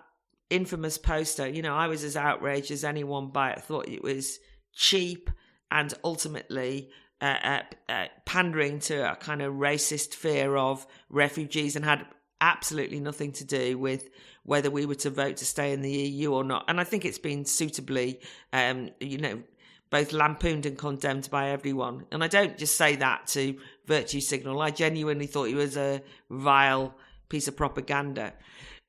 infamous 0.50 0.98
poster, 0.98 1.48
you 1.48 1.62
know, 1.62 1.74
I 1.74 1.86
was 1.86 2.04
as 2.04 2.16
outraged 2.16 2.70
as 2.70 2.84
anyone 2.84 3.28
by 3.28 3.52
it. 3.52 3.62
thought 3.62 3.88
it 3.88 4.02
was 4.02 4.38
cheap 4.72 5.30
and 5.70 5.94
ultimately 6.04 6.90
uh, 7.20 7.36
uh, 7.42 7.60
uh, 7.88 8.06
pandering 8.24 8.80
to 8.80 9.12
a 9.12 9.16
kind 9.16 9.42
of 9.42 9.54
racist 9.54 10.14
fear 10.14 10.56
of 10.56 10.86
refugees 11.08 11.76
and 11.76 11.84
had 11.84 12.06
absolutely 12.40 13.00
nothing 13.00 13.32
to 13.32 13.44
do 13.44 13.78
with 13.78 14.08
whether 14.42 14.70
we 14.70 14.86
were 14.86 14.94
to 14.94 15.10
vote 15.10 15.36
to 15.36 15.44
stay 15.44 15.72
in 15.72 15.82
the 15.82 15.90
EU 15.90 16.32
or 16.32 16.42
not. 16.42 16.64
And 16.66 16.80
I 16.80 16.84
think 16.84 17.04
it's 17.04 17.18
been 17.18 17.44
suitably, 17.44 18.20
um, 18.52 18.90
you 19.00 19.18
know, 19.18 19.42
both 19.90 20.12
lampooned 20.12 20.66
and 20.66 20.78
condemned 20.78 21.28
by 21.30 21.50
everyone. 21.50 22.06
And 22.10 22.24
I 22.24 22.28
don't 22.28 22.56
just 22.56 22.76
say 22.76 22.96
that 22.96 23.26
to 23.28 23.58
virtue 23.86 24.20
signal. 24.20 24.60
I 24.62 24.70
genuinely 24.70 25.26
thought 25.26 25.48
it 25.48 25.56
was 25.56 25.76
a 25.76 26.00
vile 26.30 26.94
piece 27.28 27.48
of 27.48 27.56
propaganda. 27.56 28.32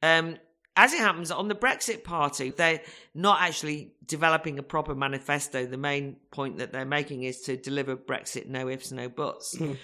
Um, 0.02 0.38
as 0.76 0.94
it 0.94 1.00
happens, 1.00 1.32
on 1.32 1.48
the 1.48 1.56
Brexit 1.56 2.04
Party, 2.04 2.52
they're 2.52 2.82
not 3.14 3.42
actually 3.42 3.94
developing 4.06 4.58
a 4.58 4.64
proper 4.64 4.96
manifesto. 4.96 5.66
The 5.66 5.78
main 5.78 6.16
point 6.32 6.60
that 6.60 6.72
they're 6.72 6.86
making 6.86 7.24
is 7.24 7.42
to 7.42 7.58
deliver 7.58 7.96
Brexit, 7.98 8.48
no 8.48 8.70
ifs, 8.70 8.92
no 8.92 9.10
buts. 9.10 9.56
Mm. 9.56 9.78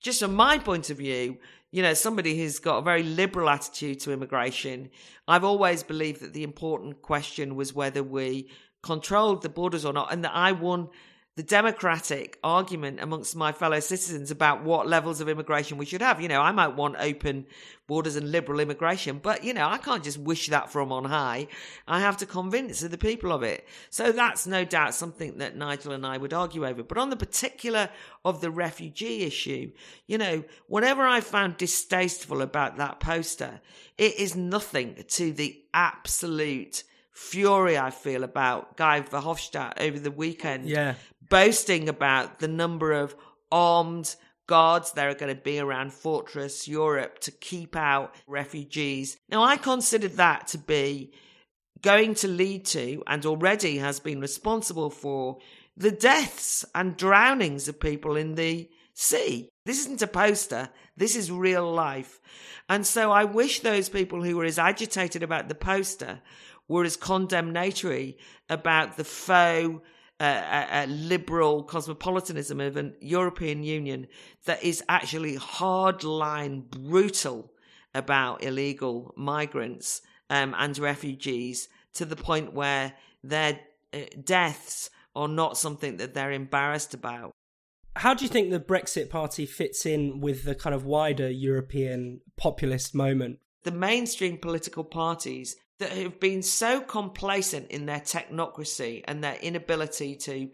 Just 0.00 0.20
from 0.20 0.34
my 0.34 0.58
point 0.58 0.90
of 0.90 0.98
view, 0.98 1.38
you 1.70 1.82
know, 1.82 1.94
somebody 1.94 2.36
who's 2.36 2.58
got 2.58 2.78
a 2.78 2.82
very 2.82 3.02
liberal 3.02 3.48
attitude 3.48 4.00
to 4.00 4.12
immigration, 4.12 4.90
I've 5.26 5.44
always 5.44 5.82
believed 5.82 6.20
that 6.20 6.34
the 6.34 6.44
important 6.44 7.02
question 7.02 7.56
was 7.56 7.74
whether 7.74 8.02
we 8.02 8.50
controlled 8.82 9.42
the 9.42 9.48
borders 9.48 9.84
or 9.84 9.92
not, 9.92 10.12
and 10.12 10.22
that 10.24 10.34
I 10.34 10.52
won 10.52 10.88
the 11.36 11.42
democratic 11.42 12.38
argument 12.42 12.98
amongst 12.98 13.36
my 13.36 13.52
fellow 13.52 13.78
citizens 13.78 14.30
about 14.30 14.64
what 14.64 14.88
levels 14.88 15.20
of 15.20 15.28
immigration 15.28 15.76
we 15.76 15.84
should 15.84 16.00
have. 16.00 16.18
You 16.18 16.28
know, 16.28 16.40
I 16.40 16.50
might 16.50 16.74
want 16.76 16.96
open 16.98 17.46
borders 17.86 18.16
and 18.16 18.32
liberal 18.32 18.58
immigration, 18.58 19.20
but 19.22 19.44
you 19.44 19.52
know, 19.52 19.68
I 19.68 19.76
can't 19.76 20.02
just 20.02 20.16
wish 20.16 20.48
that 20.48 20.72
from 20.72 20.90
on 20.90 21.04
high. 21.04 21.48
I 21.86 22.00
have 22.00 22.16
to 22.18 22.26
convince 22.26 22.80
the 22.80 22.96
people 22.96 23.32
of 23.32 23.42
it. 23.42 23.68
So 23.90 24.12
that's 24.12 24.46
no 24.46 24.64
doubt 24.64 24.94
something 24.94 25.36
that 25.38 25.56
Nigel 25.56 25.92
and 25.92 26.06
I 26.06 26.16
would 26.16 26.32
argue 26.32 26.66
over. 26.66 26.82
But 26.82 26.96
on 26.96 27.10
the 27.10 27.16
particular 27.16 27.90
of 28.24 28.40
the 28.40 28.50
refugee 28.50 29.22
issue, 29.24 29.72
you 30.06 30.16
know, 30.16 30.42
whatever 30.68 31.02
I 31.02 31.20
found 31.20 31.58
distasteful 31.58 32.40
about 32.40 32.78
that 32.78 32.98
poster, 32.98 33.60
it 33.98 34.18
is 34.18 34.34
nothing 34.34 35.04
to 35.08 35.32
the 35.32 35.62
absolute 35.74 36.82
fury 37.16 37.78
I 37.78 37.90
feel 37.90 38.24
about 38.24 38.76
Guy 38.76 39.00
Verhofstadt 39.00 39.80
over 39.80 39.98
the 39.98 40.10
weekend. 40.10 40.68
Yeah. 40.68 40.94
Boasting 41.28 41.88
about 41.88 42.38
the 42.38 42.48
number 42.48 42.92
of 42.92 43.16
armed 43.50 44.14
guards 44.46 44.92
there 44.92 45.08
are 45.10 45.14
going 45.14 45.34
to 45.34 45.40
be 45.40 45.58
around 45.58 45.92
Fortress 45.92 46.68
Europe 46.68 47.18
to 47.20 47.30
keep 47.30 47.74
out 47.74 48.14
refugees. 48.26 49.16
Now, 49.28 49.42
I 49.42 49.56
considered 49.56 50.12
that 50.12 50.46
to 50.48 50.58
be 50.58 51.12
going 51.82 52.14
to 52.16 52.28
lead 52.28 52.64
to, 52.66 53.02
and 53.06 53.24
already 53.26 53.78
has 53.78 54.00
been 54.00 54.20
responsible 54.20 54.90
for, 54.90 55.38
the 55.76 55.90
deaths 55.90 56.64
and 56.74 56.96
drownings 56.96 57.68
of 57.68 57.78
people 57.78 58.16
in 58.16 58.34
the 58.34 58.68
sea. 58.94 59.48
This 59.66 59.80
isn't 59.80 60.02
a 60.02 60.06
poster. 60.06 60.70
This 60.96 61.16
is 61.16 61.30
real 61.30 61.70
life. 61.70 62.20
And 62.68 62.86
so 62.86 63.12
I 63.12 63.24
wish 63.24 63.60
those 63.60 63.88
people 63.88 64.22
who 64.22 64.36
were 64.36 64.44
as 64.44 64.58
agitated 64.58 65.22
about 65.22 65.48
the 65.48 65.54
poster 65.54 66.20
were 66.66 66.84
as 66.84 66.96
condemnatory 66.96 68.16
about 68.48 68.96
the 68.96 69.04
faux 69.04 69.82
uh, 70.18 70.22
uh, 70.22 70.86
liberal 70.88 71.62
cosmopolitanism 71.62 72.60
of 72.60 72.76
an 72.76 72.94
European 73.00 73.62
Union 73.62 74.06
that 74.44 74.62
is 74.62 74.82
actually 74.88 75.36
hardline 75.36 76.62
brutal 76.70 77.52
about 77.94 78.42
illegal 78.42 79.12
migrants 79.16 80.02
um, 80.30 80.54
and 80.58 80.78
refugees 80.78 81.68
to 81.94 82.04
the 82.04 82.16
point 82.16 82.52
where 82.52 82.94
their 83.22 83.60
uh, 83.92 83.98
deaths 84.24 84.90
are 85.14 85.28
not 85.28 85.58
something 85.58 85.96
that 85.96 86.14
they're 86.14 86.32
embarrassed 86.32 86.94
about. 86.94 87.32
How 87.96 88.12
do 88.12 88.24
you 88.24 88.28
think 88.28 88.50
the 88.50 88.60
Brexit 88.60 89.08
Party 89.08 89.46
fits 89.46 89.86
in 89.86 90.20
with 90.20 90.44
the 90.44 90.54
kind 90.54 90.74
of 90.74 90.84
wider 90.84 91.30
European 91.30 92.20
populist 92.36 92.94
moment? 92.94 93.38
The 93.64 93.72
mainstream 93.72 94.36
political 94.36 94.84
parties 94.84 95.56
that 95.78 95.92
have 95.92 96.20
been 96.20 96.42
so 96.42 96.80
complacent 96.80 97.70
in 97.70 97.86
their 97.86 98.00
technocracy 98.00 99.02
and 99.06 99.22
their 99.22 99.36
inability 99.36 100.16
to 100.16 100.48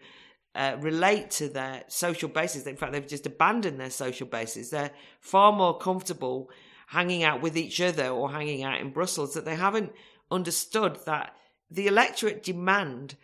uh, 0.55 0.75
relate 0.79 1.31
to 1.31 1.49
their 1.49 1.83
social 1.87 2.29
bases. 2.29 2.67
In 2.67 2.75
fact, 2.75 2.91
they've 2.91 3.07
just 3.07 3.25
abandoned 3.25 3.79
their 3.79 3.89
social 3.89 4.27
bases. 4.27 4.69
They're 4.69 4.91
far 5.19 5.51
more 5.51 5.77
comfortable 5.77 6.49
hanging 6.87 7.23
out 7.23 7.41
with 7.41 7.57
each 7.57 7.81
other 7.81 8.09
or 8.09 8.31
hanging 8.31 8.63
out 8.63 8.79
in 8.79 8.91
Brussels 8.91 9.33
that 9.33 9.45
they 9.45 9.55
haven't 9.55 9.93
understood 10.29 10.99
that 11.05 11.35
the 11.71 11.87
electorate 11.87 12.43
demand 12.43 13.15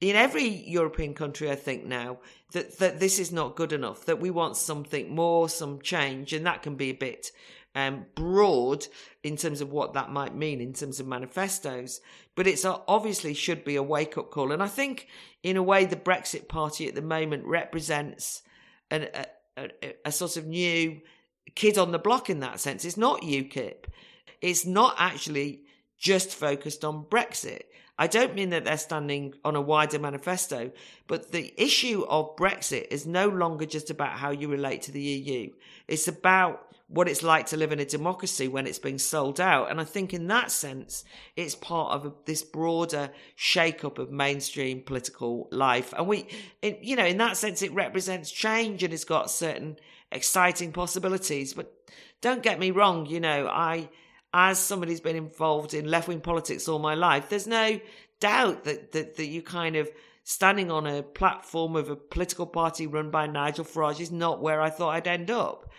in 0.00 0.14
every 0.14 0.46
European 0.46 1.12
country, 1.12 1.50
I 1.50 1.56
think 1.56 1.84
now 1.84 2.18
that, 2.52 2.78
that 2.78 3.00
this 3.00 3.18
is 3.18 3.32
not 3.32 3.56
good 3.56 3.72
enough, 3.72 4.06
that 4.06 4.20
we 4.20 4.30
want 4.30 4.56
something 4.56 5.14
more, 5.14 5.48
some 5.48 5.80
change, 5.82 6.32
and 6.32 6.46
that 6.46 6.62
can 6.62 6.76
be 6.76 6.90
a 6.90 6.94
bit 6.94 7.32
um, 7.78 8.06
broad 8.16 8.86
in 9.22 9.36
terms 9.36 9.60
of 9.60 9.70
what 9.70 9.92
that 9.92 10.10
might 10.10 10.34
mean 10.34 10.60
in 10.60 10.72
terms 10.72 10.98
of 10.98 11.06
manifestos. 11.06 12.00
But 12.34 12.48
it's 12.48 12.64
obviously 12.64 13.34
should 13.34 13.64
be 13.64 13.76
a 13.76 13.82
wake 13.82 14.18
up 14.18 14.30
call. 14.30 14.50
And 14.50 14.62
I 14.62 14.66
think, 14.66 15.06
in 15.44 15.56
a 15.56 15.62
way, 15.62 15.84
the 15.84 15.96
Brexit 15.96 16.48
Party 16.48 16.88
at 16.88 16.96
the 16.96 17.02
moment 17.02 17.44
represents 17.44 18.42
an, 18.90 19.08
a, 19.14 19.26
a, 19.56 19.94
a 20.06 20.12
sort 20.12 20.36
of 20.36 20.46
new 20.46 21.00
kid 21.54 21.78
on 21.78 21.92
the 21.92 21.98
block 21.98 22.28
in 22.28 22.40
that 22.40 22.58
sense. 22.58 22.84
It's 22.84 22.96
not 22.96 23.22
UKIP. 23.22 23.84
It's 24.40 24.66
not 24.66 24.96
actually 24.98 25.62
just 25.96 26.34
focused 26.34 26.84
on 26.84 27.04
Brexit. 27.04 27.62
I 28.00 28.06
don't 28.06 28.34
mean 28.34 28.50
that 28.50 28.64
they're 28.64 28.78
standing 28.78 29.34
on 29.44 29.56
a 29.56 29.60
wider 29.60 29.98
manifesto, 29.98 30.70
but 31.08 31.32
the 31.32 31.52
issue 31.56 32.04
of 32.08 32.36
Brexit 32.36 32.86
is 32.90 33.06
no 33.06 33.28
longer 33.28 33.66
just 33.66 33.90
about 33.90 34.18
how 34.18 34.30
you 34.30 34.48
relate 34.48 34.82
to 34.82 34.92
the 34.92 35.00
EU. 35.00 35.50
It's 35.88 36.06
about 36.06 36.67
what 36.88 37.08
it's 37.08 37.22
like 37.22 37.46
to 37.46 37.56
live 37.56 37.70
in 37.70 37.80
a 37.80 37.84
democracy 37.84 38.48
when 38.48 38.66
it's 38.66 38.78
being 38.78 38.98
sold 38.98 39.40
out. 39.40 39.70
And 39.70 39.78
I 39.80 39.84
think 39.84 40.14
in 40.14 40.26
that 40.28 40.50
sense, 40.50 41.04
it's 41.36 41.54
part 41.54 41.92
of 41.92 42.14
this 42.24 42.42
broader 42.42 43.10
shake-up 43.36 43.98
of 43.98 44.10
mainstream 44.10 44.82
political 44.82 45.48
life. 45.52 45.92
And 45.96 46.08
we, 46.08 46.26
you 46.62 46.96
know, 46.96 47.04
in 47.04 47.18
that 47.18 47.36
sense, 47.36 47.60
it 47.60 47.74
represents 47.74 48.30
change 48.30 48.82
and 48.82 48.94
it's 48.94 49.04
got 49.04 49.30
certain 49.30 49.76
exciting 50.10 50.72
possibilities. 50.72 51.52
But 51.52 51.72
don't 52.22 52.42
get 52.42 52.58
me 52.58 52.70
wrong, 52.70 53.04
you 53.04 53.20
know, 53.20 53.46
I, 53.46 53.90
as 54.32 54.58
somebody 54.58 54.92
who's 54.92 55.00
been 55.00 55.14
involved 55.14 55.74
in 55.74 55.90
left-wing 55.90 56.22
politics 56.22 56.68
all 56.68 56.78
my 56.78 56.94
life, 56.94 57.28
there's 57.28 57.46
no 57.46 57.80
doubt 58.18 58.64
that, 58.64 58.92
that, 58.92 59.16
that 59.16 59.26
you 59.26 59.42
kind 59.42 59.76
of, 59.76 59.90
standing 60.24 60.70
on 60.70 60.86
a 60.86 61.02
platform 61.02 61.74
of 61.74 61.88
a 61.88 61.96
political 61.96 62.46
party 62.46 62.86
run 62.86 63.10
by 63.10 63.26
Nigel 63.26 63.64
Farage 63.64 63.98
is 63.98 64.12
not 64.12 64.42
where 64.42 64.60
I 64.60 64.68
thought 64.68 64.90
I'd 64.90 65.08
end 65.08 65.30
up. 65.30 65.70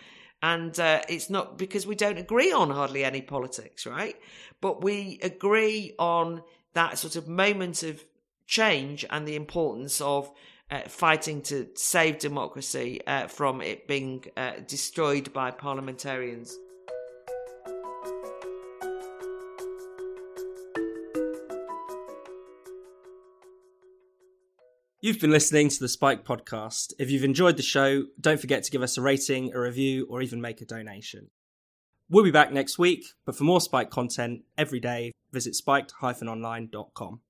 And 0.42 0.78
uh, 0.80 1.02
it's 1.08 1.28
not 1.28 1.58
because 1.58 1.86
we 1.86 1.94
don't 1.94 2.18
agree 2.18 2.52
on 2.52 2.70
hardly 2.70 3.04
any 3.04 3.20
politics, 3.20 3.86
right? 3.86 4.16
But 4.60 4.82
we 4.82 5.18
agree 5.22 5.94
on 5.98 6.42
that 6.72 6.98
sort 6.98 7.16
of 7.16 7.28
moment 7.28 7.82
of 7.82 8.04
change 8.46 9.04
and 9.10 9.28
the 9.28 9.36
importance 9.36 10.00
of 10.00 10.32
uh, 10.70 10.80
fighting 10.88 11.42
to 11.42 11.68
save 11.74 12.18
democracy 12.18 13.00
uh, 13.06 13.26
from 13.26 13.60
it 13.60 13.86
being 13.86 14.24
uh, 14.36 14.52
destroyed 14.66 15.32
by 15.32 15.50
parliamentarians. 15.50 16.56
You've 25.02 25.18
been 25.18 25.30
listening 25.30 25.70
to 25.70 25.80
the 25.80 25.88
Spiked 25.88 26.26
podcast. 26.26 26.92
If 26.98 27.10
you've 27.10 27.24
enjoyed 27.24 27.56
the 27.56 27.62
show, 27.62 28.02
don't 28.20 28.38
forget 28.38 28.64
to 28.64 28.70
give 28.70 28.82
us 28.82 28.98
a 28.98 29.00
rating, 29.00 29.50
a 29.54 29.58
review, 29.58 30.06
or 30.10 30.20
even 30.20 30.42
make 30.42 30.60
a 30.60 30.66
donation. 30.66 31.30
We'll 32.10 32.22
be 32.22 32.30
back 32.30 32.52
next 32.52 32.78
week, 32.78 33.06
but 33.24 33.34
for 33.34 33.44
more 33.44 33.62
Spiked 33.62 33.90
content 33.90 34.42
every 34.58 34.78
day, 34.78 35.12
visit 35.32 35.54
spiked-online.com. 35.54 37.20